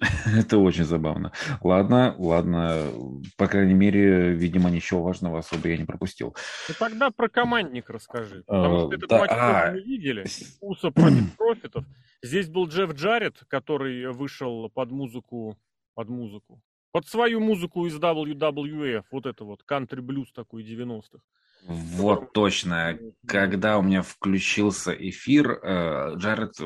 [0.36, 1.32] Это очень забавно.
[1.62, 2.90] Ладно, ладно.
[3.36, 6.36] По крайней мере, видимо, ничего важного особо я не пропустил.
[6.68, 8.44] Ну тогда про командник расскажи.
[8.46, 10.24] Потому что этот матч а, мы видели.
[10.60, 11.84] Уса против профитов.
[12.22, 15.58] Здесь был Джефф Джаред, который вышел под музыку,
[15.94, 16.62] под музыку,
[16.92, 21.18] под свою музыку из WWF, вот это вот, кантри-блюз такой 90-х.
[21.66, 22.98] Вот точно.
[23.26, 26.64] Когда у меня включился эфир, э, Джаред э,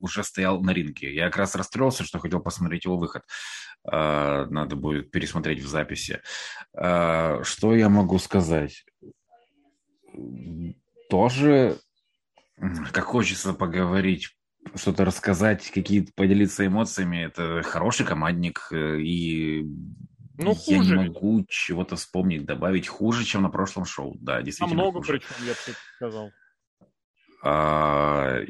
[0.00, 1.14] уже стоял на ринге.
[1.14, 3.22] Я как раз расстроился, что хотел посмотреть его выход.
[3.84, 6.22] Э, надо будет пересмотреть в записи.
[6.72, 8.86] Что я могу сказать?
[11.10, 11.78] Тоже,
[12.92, 14.34] как хочется поговорить
[14.74, 17.24] что-то рассказать, какие-то поделиться эмоциями.
[17.24, 19.66] Это хороший командник и
[20.44, 20.96] ну, я хуже.
[20.96, 24.16] не могу чего-то вспомнить, добавить хуже, чем на прошлом шоу.
[24.20, 24.84] Да, действительно.
[24.84, 25.20] Намного хуже.
[25.20, 26.30] причем, я бы сказал.
[27.42, 28.40] А,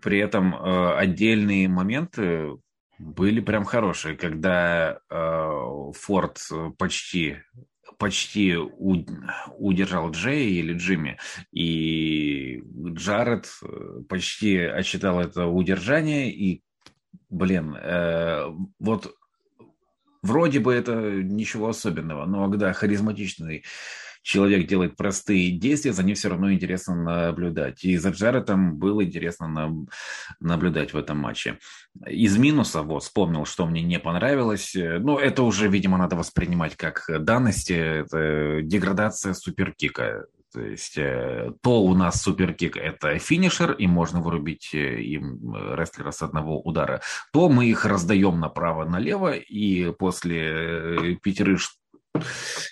[0.00, 2.56] при этом а, отдельные моменты
[2.98, 6.38] были прям хорошие, когда а, Форд
[6.78, 7.38] почти
[7.98, 9.04] почти у,
[9.56, 11.18] удержал Джей или Джимми,
[11.50, 12.62] и
[12.92, 13.50] Джаред
[14.08, 16.62] почти отчитал это удержание, и,
[17.28, 18.46] блин, э,
[18.78, 19.17] вот
[20.22, 20.92] Вроде бы это
[21.22, 23.64] ничего особенного, но когда харизматичный
[24.22, 27.84] человек делает простые действия, за ним все равно интересно наблюдать.
[27.84, 29.86] И за Джаретом было интересно на,
[30.40, 31.58] наблюдать в этом матче.
[32.06, 34.72] Из минуса, вот, вспомнил, что мне не понравилось.
[34.74, 37.72] Ну, это уже, видимо, надо воспринимать как данности.
[37.72, 40.26] Это деградация суперкика.
[40.52, 45.76] То есть э, то у нас суперкик– это финишер, и можно вырубить э, им э,
[45.76, 51.60] рестлера с одного удара, то мы их раздаем направо-налево, и после пятерых,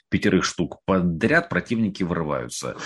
[0.08, 2.76] пятерых штук подряд противники вырываются.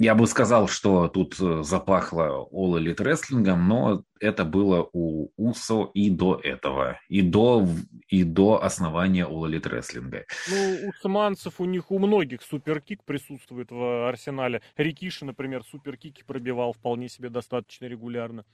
[0.00, 5.90] Я бы сказал, что тут э, запахло All Elite Wrestling, но это было у Усо
[5.94, 7.64] и до этого, и до,
[8.08, 10.24] и до основания All Elite Wrestling.
[10.50, 14.62] Ну, у саманцев, у них у многих суперкик присутствует в арсенале.
[14.76, 18.44] Рикиши, например, суперкики пробивал вполне себе достаточно регулярно.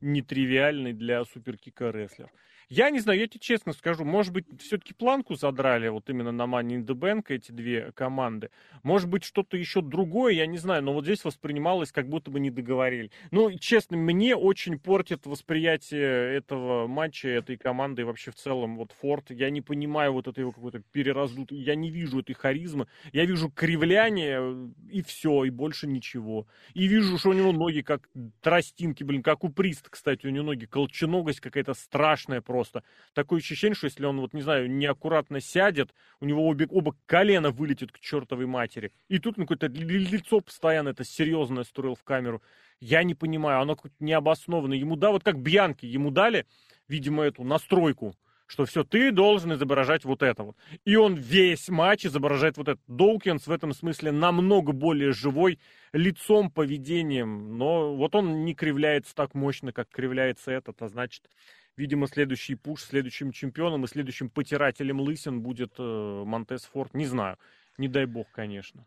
[0.00, 2.30] Нетривиальный для суперкика рестлер.
[2.68, 6.42] Я не знаю, я тебе честно скажу, может быть, все-таки планку задрали вот именно на
[6.42, 8.50] Money in the Bank эти две команды.
[8.82, 12.40] Может быть, что-то еще другое, я не знаю, но вот здесь воспринималось, как будто бы
[12.40, 13.12] не договорили.
[13.30, 18.90] Ну, честно, мне очень портит восприятие этого матча, этой команды и вообще в целом вот
[19.00, 19.30] Форд.
[19.30, 22.88] Я не понимаю вот этой его какой-то перераздутой, я не вижу этой харизмы.
[23.12, 26.48] Я вижу кривляние и все, и больше ничего.
[26.74, 28.08] И вижу, что у него ноги как
[28.40, 32.82] тростинки, блин, как у Приста, кстати, у него ноги колченогость какая-то страшная просто просто.
[33.12, 35.90] Такое ощущение, что если он, вот не знаю, неаккуратно сядет,
[36.20, 38.92] у него обе, оба колена вылетят к чертовой матери.
[39.08, 42.40] И тут он какое-то лицо постоянно это серьезное строил в камеру.
[42.80, 44.72] Я не понимаю, оно как-то необоснованно.
[44.72, 46.46] Ему, да, вот как Бьянки, ему дали,
[46.88, 48.14] видимо, эту настройку
[48.46, 50.56] что все, ты должен изображать вот это вот.
[50.84, 52.80] И он весь матч изображает вот это.
[52.86, 55.58] Доукинс в этом смысле намного более живой
[55.92, 61.28] лицом, поведением, но вот он не кривляется так мощно, как кривляется этот, а значит,
[61.76, 67.38] видимо, следующий пуш, следующим чемпионом и следующим потирателем лысин будет э, Монтес Форд, не знаю,
[67.78, 68.84] не дай бог, конечно.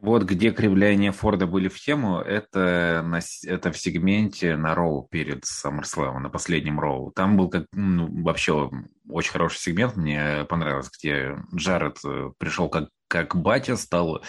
[0.00, 5.44] Вот где кривляния Форда были в тему, это, на, это в сегменте на Роу перед
[5.44, 7.10] SummerSlam, на последнем Роу.
[7.12, 8.70] Там был как, ну, вообще
[9.08, 14.22] очень хороший сегмент, мне понравилось, где Джаред э, пришел как, как батя, стал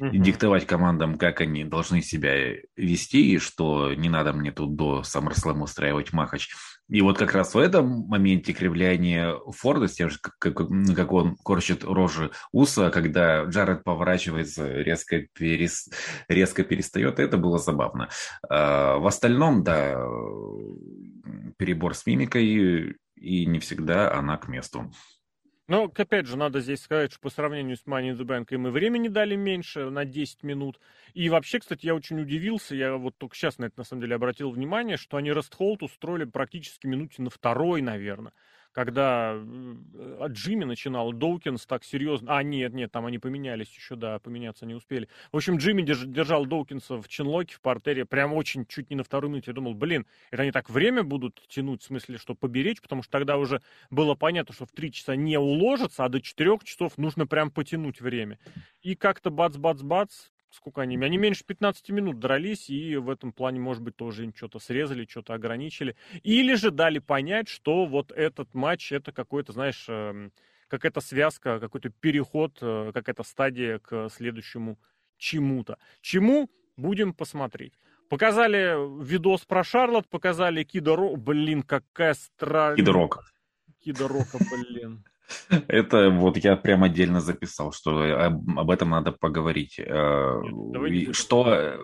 [0.00, 0.16] mm-hmm.
[0.16, 5.60] диктовать командам, как они должны себя вести, и что не надо мне тут до SummerSlam
[5.62, 6.50] устраивать махач.
[6.90, 11.36] И вот как раз в этом моменте кривляние Форда, с тем же, как, как, он
[11.36, 15.88] корчит рожи Уса, когда Джаред поворачивается, резко, перес,
[16.28, 18.08] резко перестает, это было забавно.
[18.48, 19.92] А в остальном, да,
[21.56, 24.90] перебор с мимикой, и не всегда она к месту.
[25.70, 28.64] Но, опять же, надо здесь сказать, что по сравнению с Money in the Bank им
[28.72, 30.80] времени дали меньше, на 10 минут.
[31.14, 34.16] И вообще, кстати, я очень удивился, я вот только сейчас на это, на самом деле,
[34.16, 38.32] обратил внимание, что они Рестхолд устроили практически минуте на второй, наверное
[38.72, 42.36] когда э, Джимми начинал, Доукинс так серьезно...
[42.36, 45.08] А, нет, нет, там они поменялись еще, да, поменяться не успели.
[45.32, 49.02] В общем, Джимми держ, держал Доукинса в чинлоке, в портере, прям очень чуть не на
[49.02, 49.50] вторую минуте.
[49.50, 53.12] Я думал, блин, это они так время будут тянуть, в смысле, что поберечь, потому что
[53.12, 57.26] тогда уже было понятно, что в три часа не уложится, а до четырех часов нужно
[57.26, 58.38] прям потянуть время.
[58.82, 63.82] И как-то бац-бац-бац, сколько они, они меньше 15 минут дрались, и в этом плане, может
[63.82, 65.96] быть, тоже им что-то срезали, что-то ограничили.
[66.22, 70.32] Или же дали понять, что вот этот матч, это какой-то, знаешь, эм,
[70.68, 74.78] какая-то связка, какой-то переход, э, какая-то стадия к следующему
[75.18, 75.78] чему-то.
[76.00, 76.50] Чему?
[76.76, 77.74] Будем посмотреть.
[78.08, 81.18] Показали видос про Шарлот, показали Кида Рок.
[81.18, 82.76] Блин, какая страшная...
[82.76, 83.20] Кида Рока.
[83.84, 85.04] Кида Рока, блин.
[85.68, 89.78] Это вот я прям отдельно записал, что об, об этом надо поговорить.
[89.78, 91.78] Э, Нет, что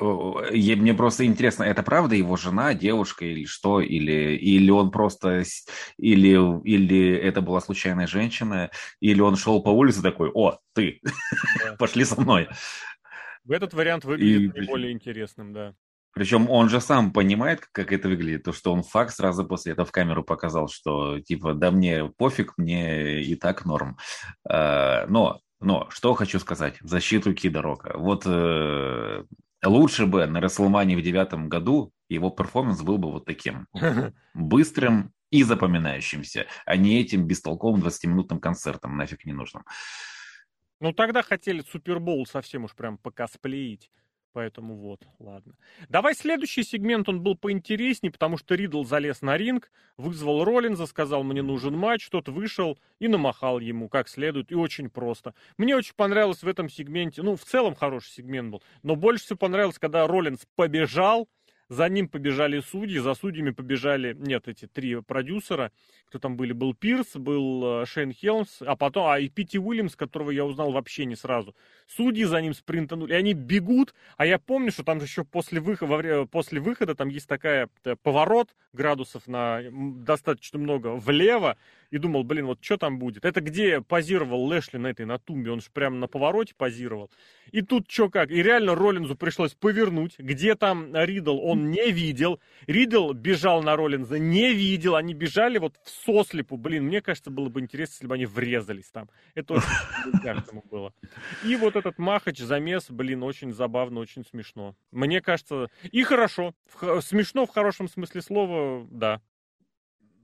[0.00, 5.44] э, мне просто интересно, это правда его жена, девушка или что, или или он просто
[5.98, 11.00] или или это была случайная женщина, или он шел по улице такой, о, ты,
[11.64, 11.76] да.
[11.78, 12.48] пошли со мной.
[13.44, 14.66] В этот вариант выглядит и...
[14.66, 15.74] более интересным, да.
[16.14, 19.86] Причем он же сам понимает, как это выглядит, то, что он факт сразу после этого
[19.86, 23.98] в камеру показал, что типа, да мне пофиг, мне и так норм.
[24.48, 27.98] А, но, но, что хочу сказать в защиту Кида Рока.
[27.98, 29.24] Вот э,
[29.64, 33.66] лучше бы на Расселмане в девятом году его перформанс был бы вот таким.
[34.34, 39.64] Быстрым и запоминающимся, а не этим бестолковым 20-минутным концертом, нафиг не нужным.
[40.78, 43.90] Ну, тогда хотели Супербол совсем уж прям покосплеить.
[44.34, 45.54] Поэтому вот, ладно.
[45.88, 51.22] Давай следующий сегмент, он был поинтереснее, потому что Ридл залез на ринг, вызвал Роллинза, сказал,
[51.22, 55.34] мне нужен матч, тот вышел и намахал ему как следует, и очень просто.
[55.56, 59.38] Мне очень понравилось в этом сегменте, ну, в целом хороший сегмент был, но больше всего
[59.38, 61.28] понравилось, когда Роллинз побежал,
[61.68, 65.72] за ним побежали судьи, за судьями побежали, нет, эти три продюсера,
[66.06, 69.96] кто там были, был Пирс, был э, Шейн Хелмс, а потом, а и Пити Уильямс,
[69.96, 71.54] которого я узнал вообще не сразу.
[71.86, 76.26] Судьи за ним спринтанули, и они бегут, а я помню, что там еще после выхода,
[76.26, 81.56] после выхода там есть такая э, поворот градусов на достаточно много влево,
[81.94, 83.24] и думал, блин, вот что там будет?
[83.24, 87.08] Это где позировал Лэшли на этой, на тумбе, он же прямо на повороте позировал.
[87.52, 92.40] И тут что как, и реально Роллинзу пришлось повернуть, где там Ридл, он не видел,
[92.66, 97.48] Ридл бежал на Роллинза, не видел, они бежали вот в сослепу, блин, мне кажется, было
[97.48, 99.08] бы интересно, если бы они врезались там.
[99.36, 100.92] Это очень каждому было.
[101.44, 104.74] И вот этот махач, замес, блин, очень забавно, очень смешно.
[104.90, 106.56] Мне кажется, и хорошо,
[107.02, 109.20] смешно в хорошем смысле слова, да,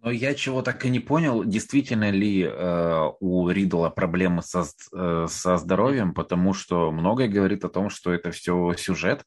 [0.03, 5.27] но я чего так и не понял, действительно ли э, у Ридла проблемы со, э,
[5.29, 9.25] со здоровьем, потому что многое говорит о том, что это все сюжет.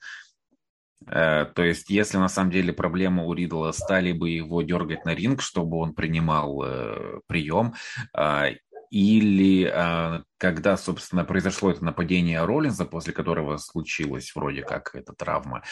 [1.08, 5.14] Э, то есть, если на самом деле проблемы у Ридла стали бы его дергать на
[5.14, 7.76] ринг, чтобы он принимал э, прием,
[8.18, 8.56] э,
[8.90, 15.64] или э, когда, собственно, произошло это нападение Роллинза, после которого случилась вроде как эта травма,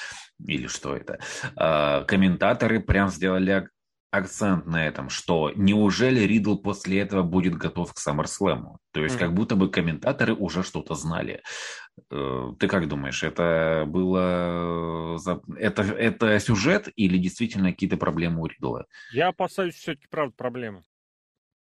[0.45, 1.19] или что это,
[1.55, 3.67] э, комментаторы прям сделали
[4.11, 8.75] акцент на этом, что неужели Ридл после этого будет готов к SummerSlam?
[8.91, 9.19] То есть mm-hmm.
[9.19, 11.41] как будто бы комментаторы уже что-то знали.
[12.11, 15.17] Э, ты как думаешь, это было...
[15.57, 18.85] Это, это сюжет или действительно какие-то проблемы у Ридла?
[19.13, 20.83] Я опасаюсь все-таки, правда, проблемы.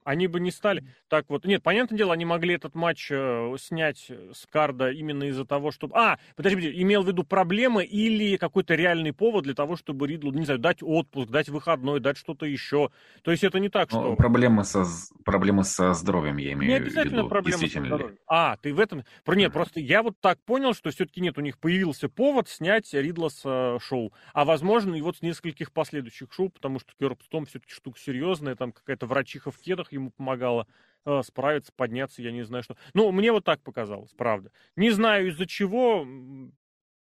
[0.03, 1.45] Они бы не стали так вот.
[1.45, 5.95] Нет, понятное дело, они могли этот матч э, снять с карда именно из-за того, чтобы.
[5.95, 10.31] А, подожди, подожди, имел в виду проблемы или какой-то реальный повод для того, чтобы Ридлу,
[10.31, 12.89] не знаю, дать отпуск, дать выходной, дать что-то еще.
[13.21, 14.09] То есть это не так, ну, что.
[14.09, 14.85] Ну, проблемы со,
[15.23, 16.95] проблемы со здоровьем, я имею не в виду.
[16.95, 18.17] Не обязательно проблемы со здоровьем.
[18.27, 19.03] А, ты в этом.
[19.27, 23.29] Нет, просто я вот так понял, что все-таки нет, у них появился повод снять Ридла
[23.29, 24.13] с э, шоу.
[24.33, 28.71] А возможно, и вот с нескольких последующих шоу, потому что Керпстом все-таки штука серьезная, там
[28.71, 30.67] какая-то врачиха в кедах ему помогала
[31.05, 32.77] э, справиться, подняться, я не знаю что.
[32.93, 34.51] Ну, мне вот так показалось, правда.
[34.75, 36.05] Не знаю из-за чего,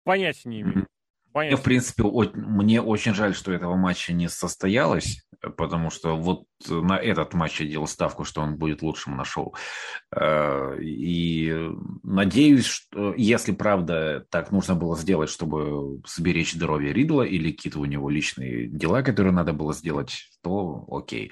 [0.04, 0.88] понятия не имею.
[1.38, 1.56] Понятно.
[1.56, 5.24] Мне, в принципе, мне очень жаль, что этого матча не состоялось,
[5.56, 9.54] потому что вот на этот матч я делал ставку, что он будет лучшим на шоу.
[10.12, 11.56] Э, и
[12.02, 17.86] надеюсь, что если правда так нужно было сделать, чтобы сберечь здоровье Ридла или какие-то у
[17.86, 21.32] него личные дела, которые надо было сделать, то окей.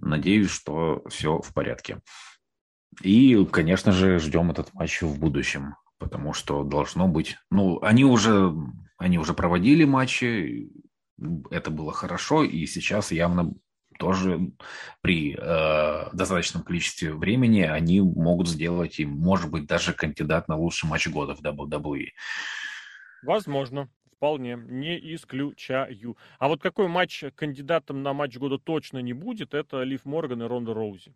[0.00, 2.00] Надеюсь, что все в порядке.
[3.02, 7.36] И, конечно же, ждем этот матч в будущем, потому что должно быть...
[7.50, 8.54] Ну, они уже
[9.02, 10.70] они уже проводили матчи,
[11.50, 13.52] это было хорошо, и сейчас явно
[13.98, 14.52] тоже
[15.00, 20.88] при э, достаточном количестве времени они могут сделать и, может быть, даже кандидат на лучший
[20.88, 22.06] матч года в WWE.
[23.22, 23.90] Возможно.
[24.16, 26.16] Вполне, не исключаю.
[26.38, 30.46] А вот какой матч кандидатом на матч года точно не будет, это Лив Морган и
[30.46, 31.12] Ронда Роузи.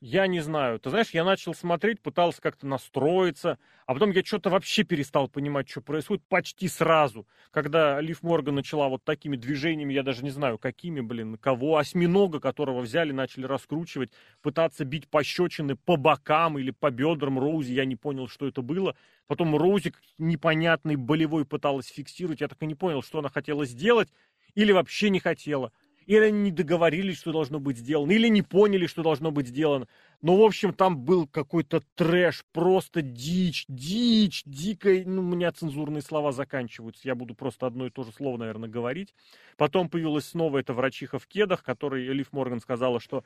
[0.00, 0.78] Я не знаю.
[0.78, 5.68] Ты знаешь, я начал смотреть, пытался как-то настроиться, а потом я что-то вообще перестал понимать,
[5.68, 7.26] что происходит почти сразу.
[7.50, 12.38] Когда Лив Морган начала вот такими движениями, я даже не знаю, какими, блин, кого, осьминога,
[12.38, 17.96] которого взяли, начали раскручивать, пытаться бить пощечины по бокам или по бедрам Роузи, я не
[17.96, 18.94] понял, что это было.
[19.26, 24.10] Потом Роузи непонятный болевой пыталась фиксировать, я так и не понял, что она хотела сделать
[24.54, 25.72] или вообще не хотела
[26.08, 29.86] или они не договорились, что должно быть сделано, или не поняли, что должно быть сделано.
[30.22, 35.04] Ну, в общем, там был какой-то трэш, просто дичь, дичь, дикая.
[35.04, 38.70] Ну, у меня цензурные слова заканчиваются, я буду просто одно и то же слово, наверное,
[38.70, 39.14] говорить.
[39.58, 43.22] Потом появилась снова эта врачиха в кедах, которой Элиф Морган сказала, что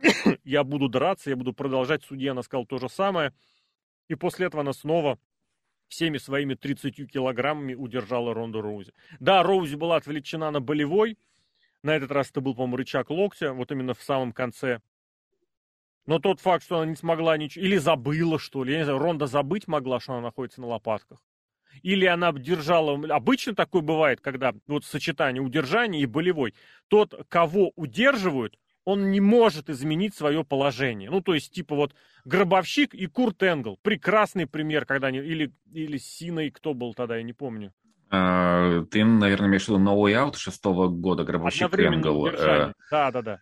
[0.44, 2.04] я буду драться, я буду продолжать.
[2.04, 3.34] Судья она сказала то же самое.
[4.06, 5.18] И после этого она снова
[5.88, 8.92] всеми своими 30 килограммами удержала Ронду Роузи.
[9.18, 11.18] Да, Роузи была отвлечена на болевой,
[11.82, 14.80] на этот раз это был, по-моему, рычаг локтя, вот именно в самом конце.
[16.06, 17.64] Но тот факт, что она не смогла ничего...
[17.64, 18.72] Или забыла, что ли.
[18.72, 21.22] Я не знаю, Ронда забыть могла, что она находится на лопатках.
[21.82, 22.98] Или она держала...
[23.14, 26.54] Обычно такое бывает, когда вот сочетание удержания и болевой.
[26.88, 31.10] Тот, кого удерживают, он не может изменить свое положение.
[31.10, 33.78] Ну, то есть, типа вот Гробовщик и Курт Энгл.
[33.82, 35.18] Прекрасный пример, когда они...
[35.18, 37.72] Или, или Синой, кто был тогда, я не помню.
[38.10, 42.26] А, ты, наверное, имеешь в виду No Way Out шестого года, Гробовщик Энгл.
[42.26, 43.38] Э, да, да, да.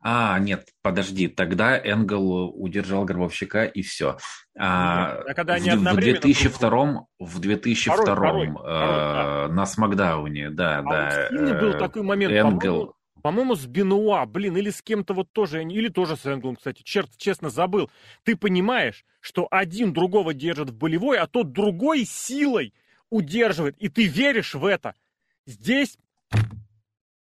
[0.00, 4.18] А, нет, подожди, тогда Энгл удержал Гробовщика и все.
[4.58, 9.48] А, а когда они в, в 2002 в 2002 второй, второй, второй, да.
[9.48, 11.28] на Смакдауне, да, а да.
[11.30, 12.94] Вот был э, такой момент, Энгл.
[13.20, 17.10] По-моему, с Бенуа, блин, или с кем-то вот тоже, или тоже с Энглом, кстати, черт,
[17.16, 17.90] честно забыл.
[18.22, 22.72] Ты понимаешь, что один другого держит в болевой, а тот другой силой
[23.10, 24.94] удерживает, и ты веришь в это.
[25.46, 25.98] Здесь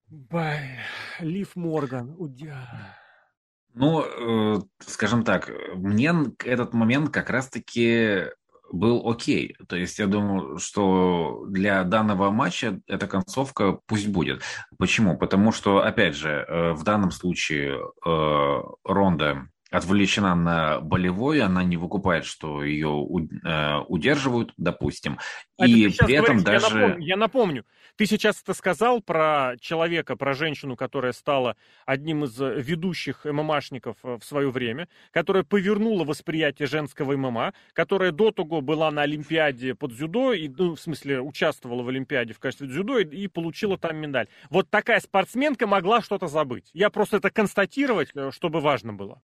[0.09, 0.79] Бай,
[1.19, 2.15] Лив Морган.
[3.73, 6.13] Ну, э, скажем так, мне
[6.45, 8.23] этот момент как раз-таки
[8.71, 9.55] был окей.
[9.67, 14.41] То есть я думаю, что для данного матча эта концовка пусть будет.
[14.77, 15.17] Почему?
[15.17, 21.77] Потому что, опять же, э, в данном случае э, Ронда отвлечена на болевой, она не
[21.77, 23.05] выкупает, что ее
[23.45, 25.17] э, удерживают, допустим.
[25.57, 26.77] А и при этом говорите, даже...
[26.77, 27.65] Я напомню, я напомню,
[27.97, 31.55] ты сейчас это сказал про человека, про женщину, которая стала
[31.85, 38.31] одним из ведущих ММАшников э, в свое время, которая повернула восприятие женского ММА, которая до
[38.31, 42.67] того была на Олимпиаде под дзюдо, и, ну, в смысле, участвовала в Олимпиаде в качестве
[42.67, 44.27] дзюдо и, и получила там медаль.
[44.49, 46.69] Вот такая спортсменка могла что-то забыть.
[46.73, 49.21] Я просто это констатировать, э, чтобы важно было.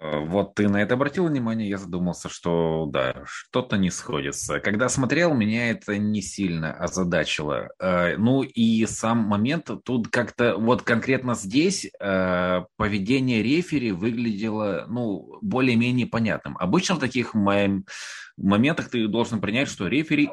[0.00, 4.60] Э, вот ты на это обратил внимание, я задумался, что да, что-то не сходится.
[4.60, 7.68] Когда смотрел, меня это не сильно озадачило.
[7.78, 15.38] Э, ну и сам момент, тут как-то вот конкретно здесь э, поведение рефери выглядело, ну,
[15.42, 16.56] более-менее понятным.
[16.58, 20.30] Обычно в таких моментах ты должен принять, что рефери,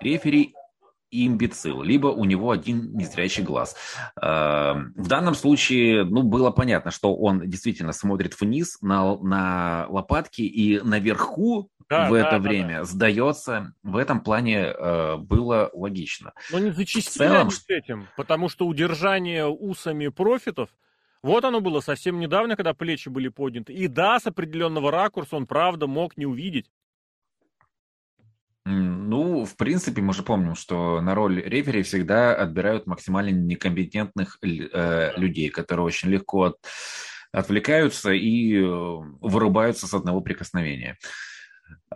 [0.00, 0.54] рефери
[1.10, 3.76] имбецил, либо у него один незрячий глаз.
[4.20, 10.42] Эм, в данном случае, ну, было понятно, что он действительно смотрит вниз на, на лопатки
[10.42, 12.84] и наверху да, в да, это да, время да.
[12.84, 13.72] сдается.
[13.82, 16.32] В этом плане э, было логично.
[16.50, 17.50] Но не зачастили целом...
[17.50, 20.70] с этим, потому что удержание усами профитов,
[21.22, 23.72] вот оно было совсем недавно, когда плечи были подняты.
[23.72, 26.70] И да, с определенного ракурса он, правда, мог не увидеть.
[29.06, 35.12] Ну, в принципе, мы же помним, что на роль рефери всегда отбирают максимально некомпетентных э,
[35.16, 36.56] людей, которые очень легко от,
[37.30, 40.98] отвлекаются и э, вырубаются с одного прикосновения.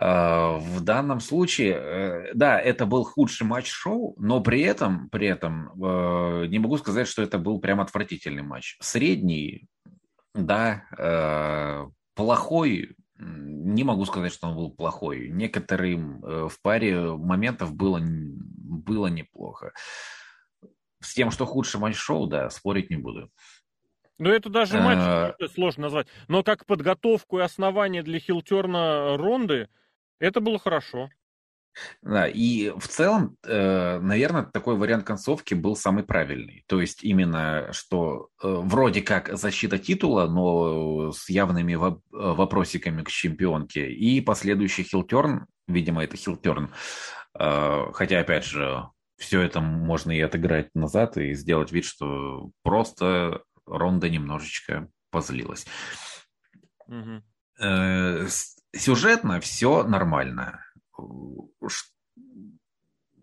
[0.00, 5.26] Э, в данном случае, э, да, это был худший матч шоу, но при этом, при
[5.26, 8.76] этом э, не могу сказать, что это был прям отвратительный матч.
[8.80, 9.66] Средний,
[10.32, 10.84] да,
[12.14, 15.28] плохой, не могу сказать, что он был плохой.
[15.28, 19.72] Некоторым э, в паре моментов было, было неплохо.
[21.00, 23.30] С тем, что худший матч-шоу, да, спорить не буду.
[24.18, 25.34] Ну, это даже матч а...
[25.54, 26.08] сложно назвать.
[26.28, 29.68] Но как подготовку и основание для хилтерна Ронды,
[30.18, 31.10] это было хорошо.
[32.02, 36.64] Да, и в целом, э, наверное, такой вариант концовки был самый правильный.
[36.66, 41.76] То есть именно, что э, вроде как защита титула, но с явными
[42.10, 46.70] вопросиками к чемпионке, и последующий хилтерн, видимо, это хилтерн,
[47.38, 53.42] э, хотя, опять же, все это можно и отыграть назад и сделать вид, что просто
[53.66, 55.66] Ронда немножечко позлилась.
[56.88, 57.22] Угу.
[58.72, 60.64] Сюжетно все нормально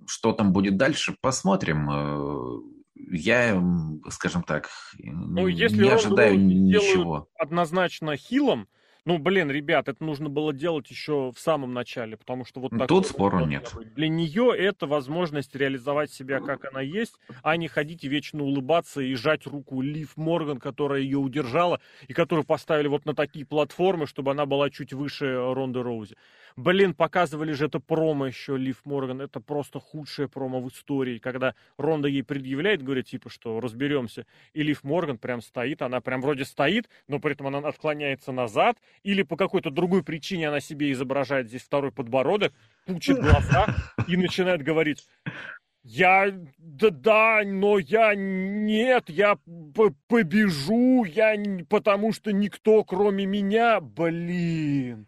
[0.08, 1.90] что там будет дальше, посмотрим.
[1.90, 2.60] Э,
[2.96, 3.62] я,
[4.10, 7.28] скажем так, ну, если не ожидаю ничего.
[7.36, 8.68] Однозначно хилом,
[9.08, 13.08] ну, блин, ребят, это нужно было делать еще в самом начале, потому что вот Тут
[13.08, 13.74] спору нет.
[13.96, 19.00] Для нее это возможность реализовать себя, как она есть, а не ходить и вечно улыбаться
[19.00, 24.08] и жать руку Лив Морган, которая ее удержала, и которую поставили вот на такие платформы,
[24.08, 26.18] чтобы она была чуть выше Ронды Роузи.
[26.58, 29.22] Блин, показывали же это промо еще Лив Морган.
[29.22, 34.26] Это просто худшее промо в истории, когда Ронда ей предъявляет, говорит, типа, что разберемся.
[34.54, 38.78] И Лив Морган прям стоит, она прям вроде стоит, но при этом она отклоняется назад,
[39.04, 42.52] или по какой-то другой причине она себе изображает здесь второй подбородок,
[42.88, 43.68] пучит глаза
[44.08, 45.06] и начинает говорить,
[45.84, 49.38] я, да, да, но я нет, я
[50.08, 51.36] побежу, я,
[51.70, 55.06] потому что никто кроме меня, блин.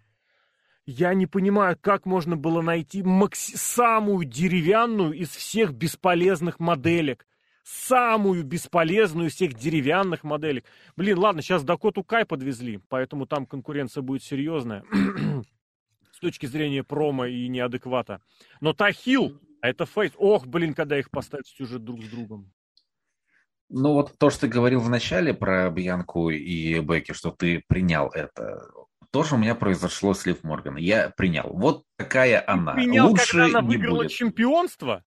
[0.92, 7.28] Я не понимаю, как можно было найти макси- самую деревянную из всех бесполезных моделек.
[7.64, 10.66] Самую бесполезную из всех деревянных моделек.
[10.98, 14.84] Блин, ладно, сейчас Дакоту Кай подвезли, поэтому там конкуренция будет серьезная.
[16.12, 18.24] С точки зрения промо и неадеквата.
[18.60, 20.14] Но Тахил, а это фейс.
[20.18, 22.52] Ох, блин, когда их поставят сюжет друг с другом.
[23.70, 28.08] Ну вот то, что ты говорил в начале про Бьянку и Бекки, что ты принял
[28.08, 28.72] это
[29.12, 30.78] тоже у меня произошло с Лив Морган.
[30.78, 31.50] Я принял.
[31.52, 32.74] Вот такая Ты она.
[32.74, 34.12] Принял, Лучше когда она выиграла будет.
[34.12, 35.04] чемпионство?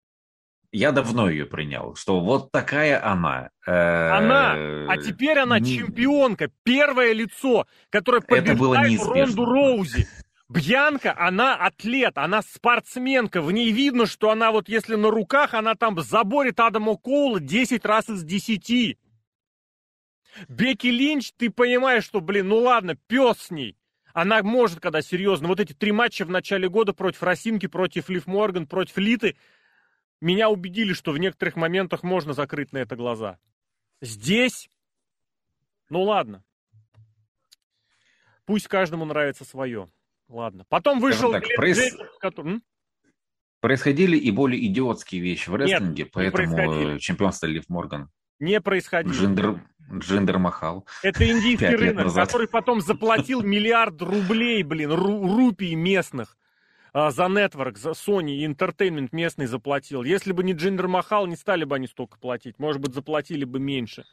[0.74, 3.50] Я давно ее принял, что вот такая она.
[3.66, 10.08] Она, а теперь она чемпионка, первое лицо, которое побеждает Ронду Роузи.
[10.48, 13.42] Бьянка, она атлет, она спортсменка.
[13.42, 17.86] В ней видно, что она вот если на руках, она там заборит Адама Коула 10
[17.86, 18.98] раз из 10.
[20.48, 23.78] Бекки Линч, ты понимаешь, что, блин, ну ладно, пес с ней.
[24.14, 25.48] Она может, когда серьезно.
[25.48, 29.36] Вот эти три матча в начале года против Росинки, против Лив Морган, против Литы,
[30.20, 33.40] меня убедили, что в некоторых моментах можно закрыть на это глаза.
[34.02, 34.70] Здесь,
[35.90, 36.44] ну ладно.
[38.46, 39.88] Пусть каждому нравится свое.
[40.28, 40.66] Ладно.
[40.70, 41.78] Потом вышел так, проис...
[41.78, 42.62] Джейкобс, который...
[43.60, 48.10] Происходили и более идиотские вещи в рестлинге, Нет, поэтому чемпионство Лив Морган.
[48.40, 49.14] Не происходило.
[49.14, 50.86] Джиндер, Джиндер Махал.
[51.04, 56.38] Это индийский рынок, который потом заплатил миллиард рублей, блин, ру, рупий местных
[56.94, 60.04] а, за network, за Sony Entertainment местный заплатил.
[60.04, 62.60] Если бы не Джиндер Махал, не стали бы они столько платить.
[62.60, 64.06] Может быть, заплатили бы меньше.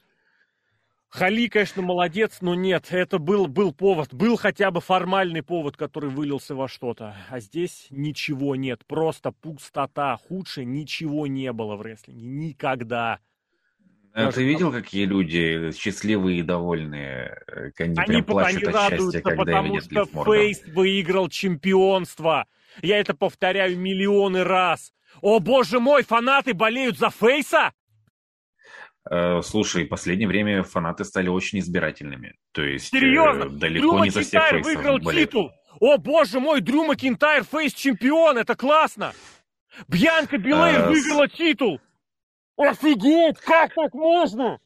[1.08, 6.10] Хали, конечно, молодец, но нет, это был, был повод, был хотя бы формальный повод, который
[6.10, 7.16] вылился во что-то.
[7.30, 10.18] А здесь ничего нет, просто пустота.
[10.28, 12.26] Худше ничего не было в рестлинге.
[12.26, 13.20] Никогда.
[14.26, 17.40] А ты видел, какие люди счастливые и довольные?
[17.78, 22.46] Они, они прям плачут они от счастья, когда потому что Фейс выиграл чемпионство.
[22.82, 24.92] Я это повторяю миллионы раз.
[25.20, 27.72] О, боже мой, фанаты болеют за Фейса?
[29.10, 32.34] Э, слушай, в последнее время фанаты стали очень избирательными.
[32.52, 33.44] То есть Серьезно?
[33.44, 35.30] Э, далеко Дрю не за всех фейсов выиграл болеют.
[35.30, 35.52] титул.
[35.80, 39.12] О, боже мой, Дрю Макинтайр фейс чемпион, это классно.
[39.86, 41.80] Бьянка Билейр а, выиграла титул!
[42.58, 44.60] Офигеть, как так можно?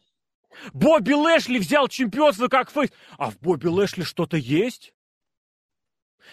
[0.72, 2.90] Бобби Лэшли взял чемпионство как фейс.
[3.18, 4.94] А в Бобби Лэшли что-то есть?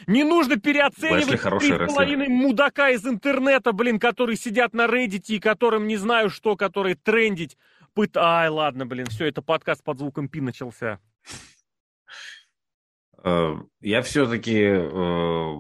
[0.08, 5.40] Не нужно переоценивать три с половиной мудака из интернета, блин, которые сидят на Reddit и
[5.40, 7.58] которым не знаю что, которые трендить.
[7.94, 8.16] Пыт...
[8.16, 11.00] Ай, ладно, блин, все, это подкаст под звуком пи начался.
[13.24, 15.54] Э, я все-таки э,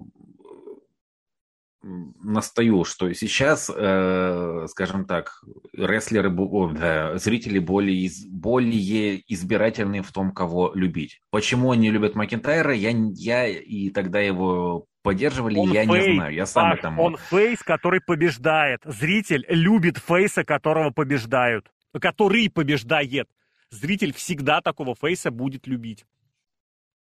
[1.81, 5.41] настаю, что сейчас, э, скажем так,
[5.73, 6.29] рестлеры,
[6.73, 11.21] да, зрители более, из, более избирательные в том, кого любить.
[11.31, 16.33] Почему они любят Макентайра, я, я и тогда его поддерживали, он я фейс, не знаю.
[16.33, 17.03] Я сам Паш, этому...
[17.03, 18.81] Он фейс, который побеждает.
[18.83, 21.71] Зритель любит фейса, которого побеждают.
[21.93, 23.29] Который побеждает.
[23.71, 26.05] Зритель всегда такого фейса будет любить.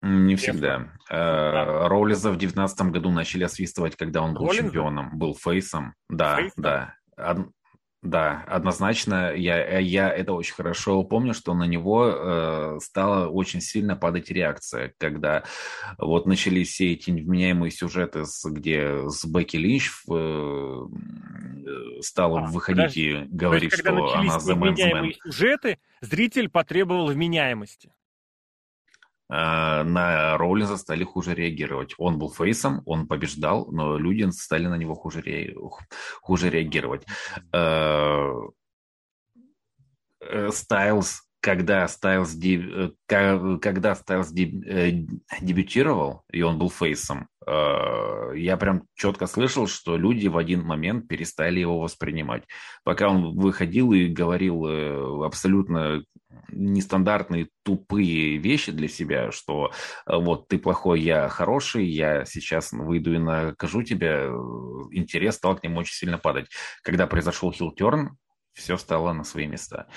[0.03, 0.93] Не всегда.
[1.11, 1.89] Да.
[1.89, 4.63] Роулиза в девятнадцатом году начали освистывать, когда он был Роллинза?
[4.63, 5.95] чемпионом, был фейсом.
[6.09, 6.63] Да, фейсом?
[6.63, 6.95] да.
[7.17, 7.49] Од...
[8.01, 13.97] Да, однозначно, я, я это очень хорошо помню, что на него э, стала очень сильно
[13.97, 15.43] падать реакция, когда
[15.99, 22.47] вот начались все эти невменяемые сюжеты, с, где с Бекки Линч э, э стала а,
[22.47, 24.81] выходить подожди, и говорить, что она за мэнс
[25.25, 27.91] сюжеты, зритель потребовал вменяемости.
[29.31, 31.95] Э, на Роулинза стали хуже реагировать.
[31.99, 35.55] Он был фейсом, он побеждал, но люди стали на него хуже, ре...
[36.21, 37.07] хуже реагировать.
[37.53, 38.33] Э,
[40.21, 42.35] э, Стайлз, когда Стайлз,
[43.07, 50.65] когда Стайлз дебютировал, и он был фейсом, я прям четко слышал, что люди в один
[50.65, 52.45] момент перестали его воспринимать.
[52.85, 56.03] Пока он выходил и говорил абсолютно
[56.51, 59.73] нестандартные, тупые вещи для себя, что
[60.07, 64.31] э, вот ты плохой, я хороший, я сейчас выйду и накажу тебя, э,
[64.93, 66.47] интерес стал к нему очень сильно падать.
[66.83, 68.17] Когда произошел хилтерн,
[68.53, 69.89] все стало на свои места.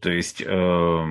[0.00, 0.42] То есть...
[0.46, 1.04] Э,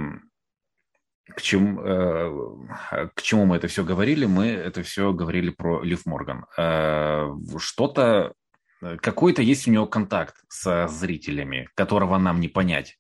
[1.35, 4.25] к чему, э, к чему мы это все говорили?
[4.25, 6.45] Мы это все говорили про Лив Морган.
[6.57, 8.33] Э, что-то,
[8.81, 12.98] э, какой-то есть у него контакт со зрителями, которого нам не понять.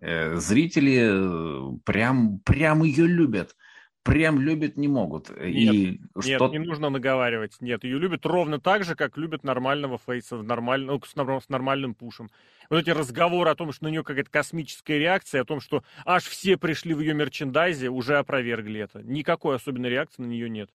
[0.00, 3.54] Э, зрители э, прям, прям ее любят.
[4.02, 5.28] Прям любят не могут.
[5.28, 6.48] Нет, и нет что...
[6.48, 7.60] не нужно наговаривать.
[7.60, 10.86] Нет, ее любят ровно так же, как любят нормального фейса нормаль...
[10.86, 12.30] ну, с, нормальным пушем.
[12.70, 16.24] Вот эти разговоры о том, что на нее какая-то космическая реакция, о том, что аж
[16.24, 19.02] все пришли в ее мерчендайзе, уже опровергли это.
[19.02, 20.70] Никакой особенной реакции на нее нет.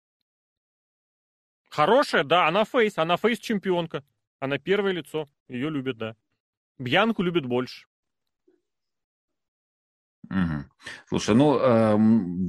[1.70, 4.04] Хорошая, да, она фейс, она фейс-чемпионка.
[4.40, 6.16] Она первое лицо, ее любят, да.
[6.80, 7.86] Бьянку любят больше.
[10.32, 10.64] Угу.
[11.10, 11.98] Слушай, ну, э,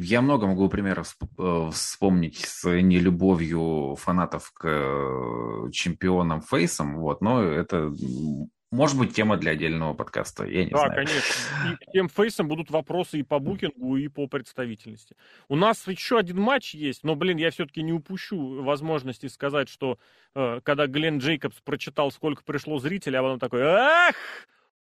[0.04, 7.42] я много могу примеров э, вспомнить с нелюбовью фанатов к э, чемпионам фейсам, вот, но
[7.42, 7.92] это
[8.70, 10.90] может быть тема для отдельного подкаста, я не да, знаю.
[10.90, 11.72] Да, конечно.
[11.72, 15.16] И к тем фейсам будут вопросы и по букингу, и по представительности.
[15.48, 19.98] У нас еще один матч есть, но, блин, я все-таки не упущу возможности сказать, что
[20.36, 24.14] э, когда Глен Джейкобс прочитал, сколько пришло зрителей, а потом такой, ах,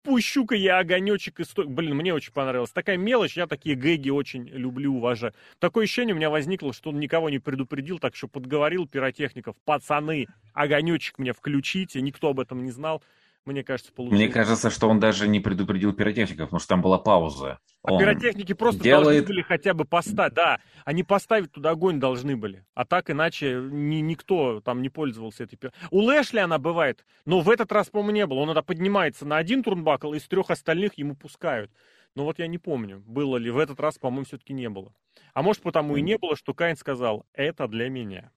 [0.04, 1.68] пущу-ка я огонечек и стой.
[1.68, 2.72] Блин, мне очень понравилось.
[2.72, 5.34] Такая мелочь, я такие гэги очень люблю, уважаю.
[5.60, 9.56] Такое ощущение у меня возникло, что он никого не предупредил, так что подговорил пиротехников.
[9.66, 13.04] Пацаны, огонечек мне включите, никто об этом не знал
[13.46, 14.20] мне кажется, получилось.
[14.20, 17.60] Мне кажется, что он даже не предупредил пиротехников, потому что там была пауза.
[17.84, 19.06] А он пиротехники просто делает...
[19.06, 22.66] должны были хотя бы поставить, да, они поставить туда огонь должны были.
[22.76, 25.74] А так иначе ни, никто там не пользовался этой пир...
[25.90, 28.40] У Лэшли она бывает, но в этот раз, по-моему, не было.
[28.40, 31.72] Он это поднимается на один турнбакл, из трех остальных ему пускают.
[32.14, 34.94] Но вот я не помню, было ли в этот раз, по-моему, все-таки не было.
[35.34, 38.32] А может, потому и не было, что Кайн сказал, это для меня.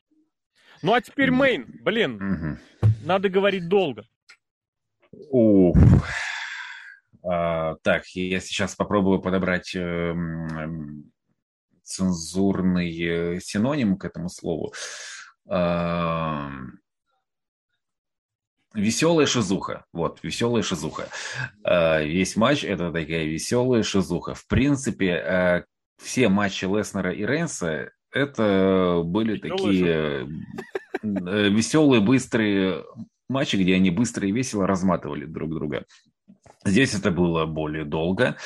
[0.82, 2.58] Ну а теперь мейн, блин,
[3.04, 4.06] надо говорить долго.
[5.30, 5.76] Уф.
[7.22, 10.14] А, так, я сейчас попробую подобрать э,
[11.82, 14.74] цензурный э, синоним к этому слову.
[15.48, 16.50] А,
[18.74, 19.84] веселая шизуха.
[19.92, 21.08] Вот, веселая шизуха.
[21.62, 24.34] А, весь матч это такая веселая шизуха.
[24.34, 25.64] В принципе, а,
[26.02, 30.28] все матчи Леснера и Рейнса это были веселая такие
[31.02, 31.48] шизуха.
[31.48, 32.84] веселые, быстрые
[33.28, 35.84] матчи, где они быстро и весело разматывали друг друга.
[36.64, 38.36] Здесь это было более долго.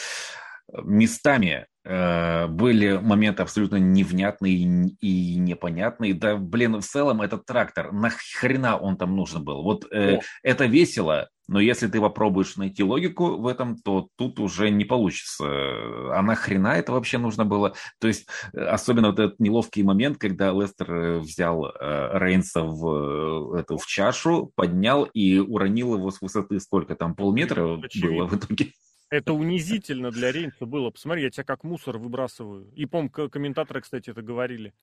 [0.70, 4.54] Местами э, были моменты абсолютно невнятные
[5.00, 6.14] и непонятные.
[6.14, 9.62] Да, блин, в целом этот трактор, нахрена он там нужен был?
[9.62, 14.68] Вот э, это весело, Но если ты попробуешь найти логику в этом, то тут уже
[14.68, 15.46] не получится.
[15.46, 17.72] А нахрена это вообще нужно было?
[17.98, 23.54] То есть, э, особенно вот этот неловкий момент, когда Лестер э, взял э, Рейнса в,
[23.54, 28.16] эту, в чашу, поднял и уронил его с высоты сколько там, полметра Очевидно.
[28.16, 28.72] было в итоге.
[29.08, 30.90] Это унизительно для Рейнса было.
[30.90, 32.70] Посмотри, я тебя как мусор выбрасываю.
[32.74, 34.74] И, по комментаторы, кстати, это говорили.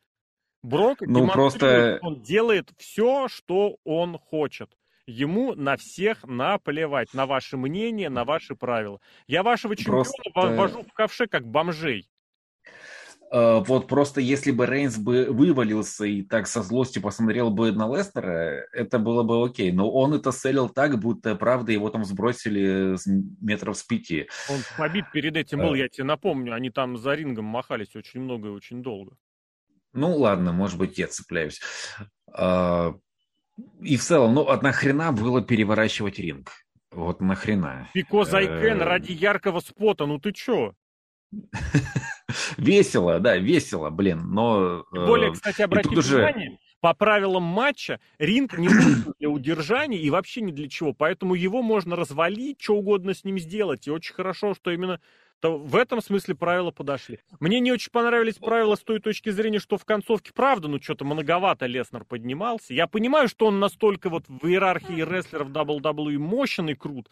[0.63, 1.99] Брок ну, просто...
[2.01, 4.71] он делает все, что он хочет.
[5.07, 8.99] Ему на всех наплевать, на ваше мнение, на ваши правила.
[9.27, 10.03] Я вашего чемпиона
[10.33, 10.55] просто...
[10.55, 12.07] вожу в ковше как бомжей.
[13.33, 17.93] Uh, вот просто если бы Рейнс бы вывалился и так со злостью посмотрел бы на
[17.93, 19.71] Лестера, это было бы окей.
[19.71, 23.07] Но он это селил так, будто правда его там сбросили с
[23.41, 24.27] метров с пяти.
[24.49, 25.77] Он побит перед этим был, uh.
[25.79, 26.53] я тебе напомню.
[26.53, 29.17] Они там за рингом махались очень много и очень долго.
[29.93, 31.59] Ну ладно, может быть, я цепляюсь.
[32.29, 32.99] Uh,
[33.81, 36.51] и в целом, ну, а нахрена было переворачивать ринг?
[36.91, 37.89] Вот нахрена.
[37.95, 40.73] Because I can ради яркого спота, ну ты чё?
[42.57, 44.85] Весело, да, весело, блин, но...
[44.93, 46.57] Тем более, кстати, обратите внимание, уже...
[46.79, 51.61] по правилам матча ринг не нужен для удержания и вообще ни для чего, поэтому его
[51.61, 54.99] можно развалить, что угодно с ним сделать, и очень хорошо, что именно
[55.39, 57.19] то в этом смысле правила подошли.
[57.39, 61.05] Мне не очень понравились правила с той точки зрения, что в концовке, правда, ну что-то
[61.05, 62.73] многовато Леснер поднимался.
[62.73, 67.09] Я понимаю, что он настолько вот в иерархии рестлеров WWE мощен и крут,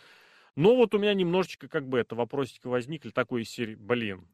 [0.55, 4.27] но вот у меня немножечко как бы это вопросики возникли такой серии, блин,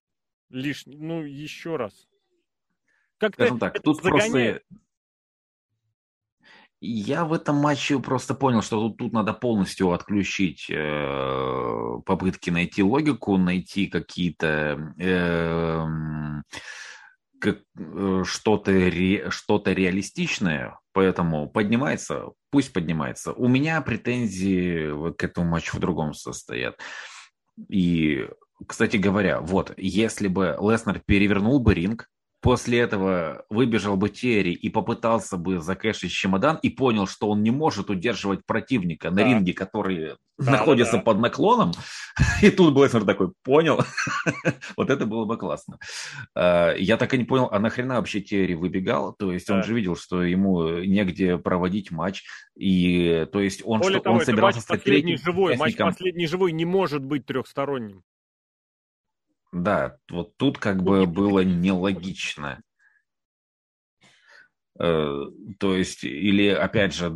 [0.49, 2.07] лишний, ну еще раз.
[3.18, 4.64] Как-то так, тут загоняет.
[4.68, 4.89] просто
[6.81, 12.84] я в этом матче просто понял, что тут, тут надо полностью отключить э, попытки найти
[12.84, 15.85] логику, найти какие-то э,
[17.39, 23.34] как, э, что-то ре, что-то реалистичное, поэтому поднимается, пусть поднимается.
[23.34, 26.80] У меня претензии к этому матчу в другом состоят.
[27.68, 28.27] И,
[28.68, 32.07] кстати говоря, вот, если бы Леснер перевернул бы ринг,
[32.41, 37.52] после этого выбежал бы Терри и попытался бы закэшить чемодан и понял, что он не
[37.52, 39.24] может удерживать противника да.
[39.24, 41.03] на ринге, который да, находится да, да.
[41.03, 41.72] под наклоном,
[42.41, 43.82] и тут Блэснер такой, понял,
[44.78, 45.80] вот это было бы классно.
[46.34, 49.56] А, я так и не понял, а нахрена вообще Терри выбегал, то есть да.
[49.56, 52.24] он же видел, что ему негде проводить матч,
[52.57, 56.53] и то есть он, Более что, того, он собирался стать третьим живой, Матч последний живой
[56.53, 58.03] не может быть трехсторонним.
[59.51, 62.61] Да, вот тут как бы было нелогично.
[64.80, 65.26] Э,
[65.59, 67.09] то есть, или, опять же,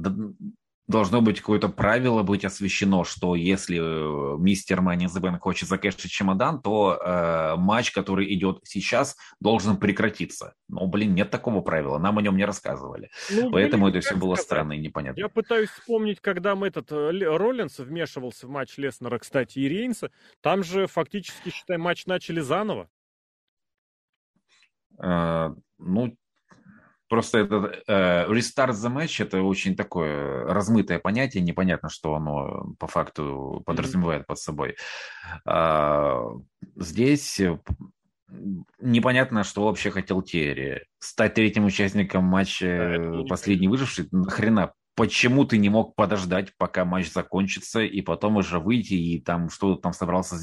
[0.88, 6.62] должно быть какое-то правило быть освещено, что если э, мистер Мани Бен хочет закэшить чемодан,
[6.62, 10.56] то э, матч, который идет сейчас, должен прекратиться.
[10.68, 13.10] Но, блин, нет такого правила, нам о нем не рассказывали.
[13.32, 14.46] Ну, Поэтому блин, это все было сказать?
[14.46, 15.20] странно и непонятно.
[15.20, 20.12] Я пытаюсь вспомнить, когда мы этот э, Роллинс вмешивался в матч Леснера, кстати, и Рейнса,
[20.42, 22.90] там же фактически, считай, матч начали заново.
[25.00, 26.16] Uh, ну,
[27.14, 32.88] Просто этот э, restart the match это очень такое размытое понятие, непонятно, что оно по
[32.88, 34.78] факту подразумевает под собой.
[35.46, 36.24] А,
[36.76, 37.40] здесь
[38.80, 40.88] непонятно, что вообще хотел Терри.
[40.98, 47.12] Стать третьим участником матча да, последний выживший, нахрена почему ты не мог подождать, пока матч
[47.12, 50.36] закончится, и потом уже выйти и там что-то там собрался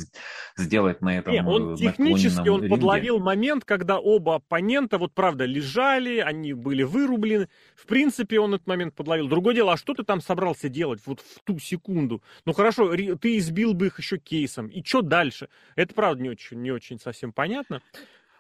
[0.57, 2.69] сделать на этом Не, он технически он ринге.
[2.69, 7.49] подловил момент, когда оба оппонента, вот правда, лежали, они были вырублены.
[7.77, 9.29] В принципе, он этот момент подловил.
[9.29, 12.23] Другое дело, а что ты там собрался делать вот в ту секунду?
[12.45, 14.67] Ну хорошо, ты избил бы их еще кейсом.
[14.67, 15.49] И что дальше?
[15.77, 17.83] Это правда не очень, не очень совсем понятно.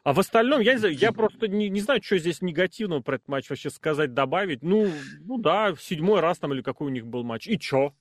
[0.02, 3.50] А в остальном, я, я просто не, не знаю, что здесь негативного про этот матч
[3.50, 4.62] вообще сказать, добавить.
[4.62, 4.90] Ну,
[5.20, 7.46] ну да, седьмой раз там или какой у них был матч.
[7.46, 7.94] И чё?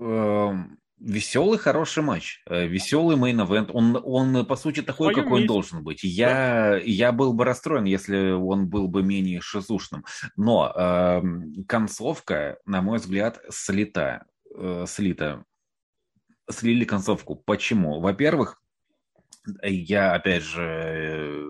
[0.00, 2.42] Эм, веселый, хороший матч.
[2.46, 3.70] Э, Веселый мейн-эвент.
[3.72, 5.42] Он, он, по сути, такой, какой месте.
[5.42, 6.02] он должен быть.
[6.02, 6.76] Я, да.
[6.78, 10.04] я был бы расстроен, если он был бы менее шизушным.
[10.36, 11.22] Но э,
[11.68, 14.24] концовка, на мой взгляд, слита.
[14.54, 15.44] Э, слита.
[16.50, 17.36] Слили концовку.
[17.36, 18.00] Почему?
[18.00, 18.60] Во-первых,
[19.62, 21.46] я, опять же,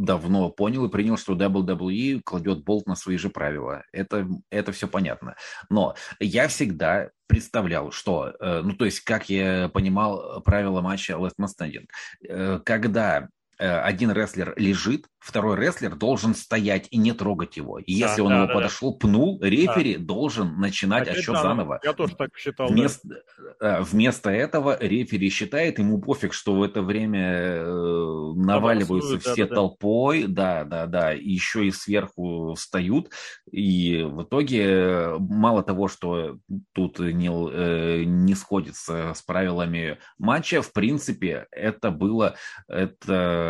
[0.00, 3.84] давно понял и принял, что WWE кладет болт на свои же правила.
[3.92, 5.36] Это, это все понятно.
[5.68, 11.34] Но я всегда представлял, что, э, ну, то есть, как я понимал правила матча Last
[11.38, 11.86] Man Standing,
[12.26, 13.28] э, когда
[13.60, 17.78] один рестлер лежит, второй рестлер должен стоять и не трогать его.
[17.78, 18.98] И да, если он да, его да, подошел, да.
[18.98, 20.04] пнул, рефери да.
[20.04, 21.80] должен начинать Опять отсчет заново.
[21.82, 22.68] Я тоже так считал.
[22.68, 23.22] Вместо,
[23.60, 23.82] да.
[23.82, 29.54] вместо этого рефери считает, ему пофиг, что в это время э, наваливаются Обоссуют, все да,
[29.54, 33.10] толпой, да, да, да, и еще и сверху встают.
[33.50, 36.38] И в итоге мало того, что
[36.72, 42.36] тут не, э, не сходится с правилами матча, в принципе, это было,
[42.68, 43.49] это,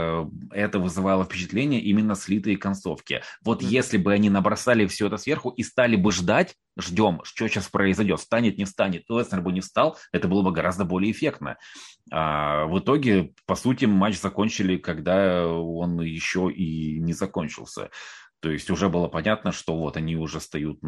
[0.51, 3.23] это вызывало впечатление именно слитые концовки.
[3.43, 3.67] Вот mm-hmm.
[3.67, 8.21] если бы они набросали все это сверху и стали бы ждать, ждем, что сейчас произойдет,
[8.21, 11.57] станет, не станет, Леснер бы не встал, это было бы гораздо более эффектно.
[12.13, 17.91] А в итоге, по сути, матч закончили, когда он еще и не закончился.
[18.41, 20.79] То есть уже было понятно, что вот они уже стоят,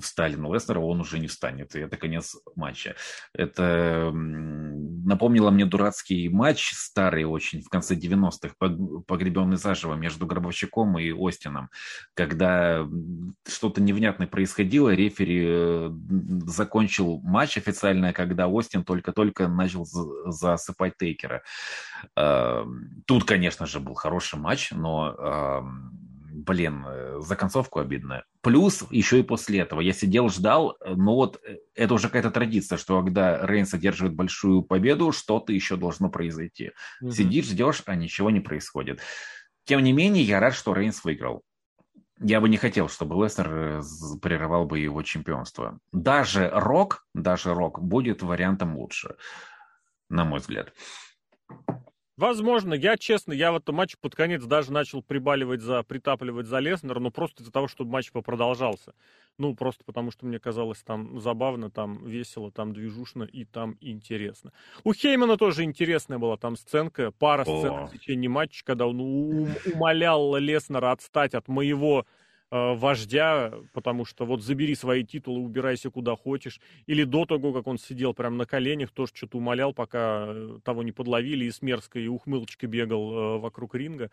[0.00, 1.74] встали на Лестера, он уже не встанет.
[1.74, 2.94] И это конец матча.
[3.34, 8.54] Это напомнило мне дурацкий матч, старый очень, в конце 90-х,
[9.06, 11.70] погребенный заживо между Гробовщиком и Остином,
[12.14, 12.86] когда
[13.46, 15.90] что-то невнятное происходило, рефери э,
[16.46, 21.42] закончил матч официально, когда Остин только-только начал засыпать Тейкера.
[23.06, 25.62] Тут, конечно же, был хороший матч, но
[26.32, 28.24] блин, э, за концовку обидно.
[28.40, 32.30] Плюс еще и после этого я сидел, ждал, э, но вот э, это уже какая-то
[32.30, 36.72] традиция, что когда Рейнс одерживает большую победу, что-то еще должно произойти.
[37.02, 37.12] Mm-hmm.
[37.12, 39.00] Сидишь, ждешь, а ничего не происходит.
[39.64, 41.42] Тем не менее, я рад, что Рейнс выиграл.
[42.18, 43.82] Я бы не хотел, чтобы Лестер
[44.20, 45.78] прерывал бы его чемпионство.
[45.92, 49.16] Даже Рок, даже Рок будет вариантом лучше,
[50.08, 50.72] на мой взгляд.
[52.22, 56.60] Возможно, я честно, я в этом матче под конец даже начал прибаливать за, притапливать за
[56.60, 58.94] Леснера, но просто из-за того, чтобы матч попродолжался.
[59.38, 64.52] Ну, просто потому что мне казалось там забавно, там весело, там движушно и там интересно.
[64.84, 69.00] У Хеймана тоже интересная была там сценка, пара сцен в течение матча, когда он
[69.74, 72.06] умолял Леснера отстать от моего
[72.52, 76.60] вождя, потому что вот забери свои титулы, убирайся куда хочешь.
[76.86, 80.82] Или до того, как он сидел прямо на коленях, тоже что-то умолял, пока э, того
[80.82, 84.10] не подловили, и с мерзкой ухмылочкой бегал э, вокруг ринга.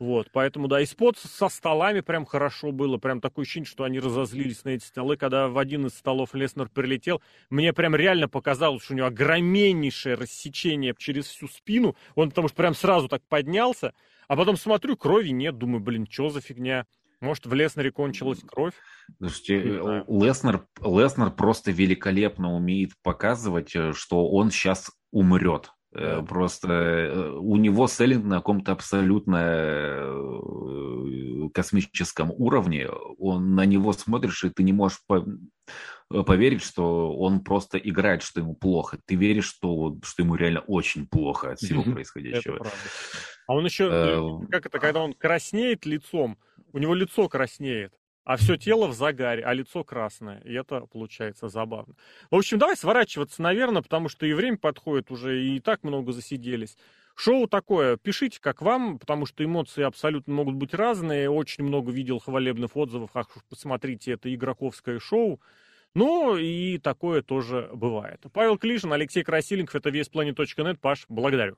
[0.00, 4.00] Вот, поэтому, да, и спот со столами прям хорошо было, прям такое ощущение, что они
[4.00, 8.82] разозлились на эти столы, когда в один из столов Леснер прилетел, мне прям реально показалось,
[8.82, 13.94] что у него огромнейшее рассечение через всю спину, он потому что прям сразу так поднялся,
[14.28, 16.84] а потом смотрю, крови нет, думаю, блин, что за фигня,
[17.26, 18.74] может, в Леснере кончилась кровь?
[19.18, 25.72] Слушайте, э, Леснер, Леснер просто великолепно умеет показывать, э, что он сейчас умрет.
[25.92, 30.06] Э, просто у него селлинг на каком-то абсолютно
[31.52, 32.88] космическом уровне.
[33.18, 35.00] Он на него смотришь, и ты не можешь
[36.08, 38.98] поверить, что он просто играет, что ему плохо.
[39.06, 42.66] Ты веришь, что, что ему реально очень плохо от всего происходящего.
[43.46, 46.36] А он еще, как это, когда он краснеет лицом,
[46.76, 47.94] у него лицо краснеет,
[48.24, 50.40] а все тело в загаре, а лицо красное.
[50.40, 51.94] И это получается забавно.
[52.30, 56.76] В общем, давай сворачиваться, наверное, потому что и время подходит уже, и так много засиделись.
[57.14, 61.30] Шоу такое, пишите, как вам, потому что эмоции абсолютно могут быть разные.
[61.30, 65.40] Очень много видел хвалебных отзывов, ах, посмотрите, это игроковское шоу.
[65.94, 68.20] Ну, и такое тоже бывает.
[68.34, 70.76] Павел Клишин, Алексей Красильников, это весьplanet.net.
[70.76, 71.56] Паш, благодарю.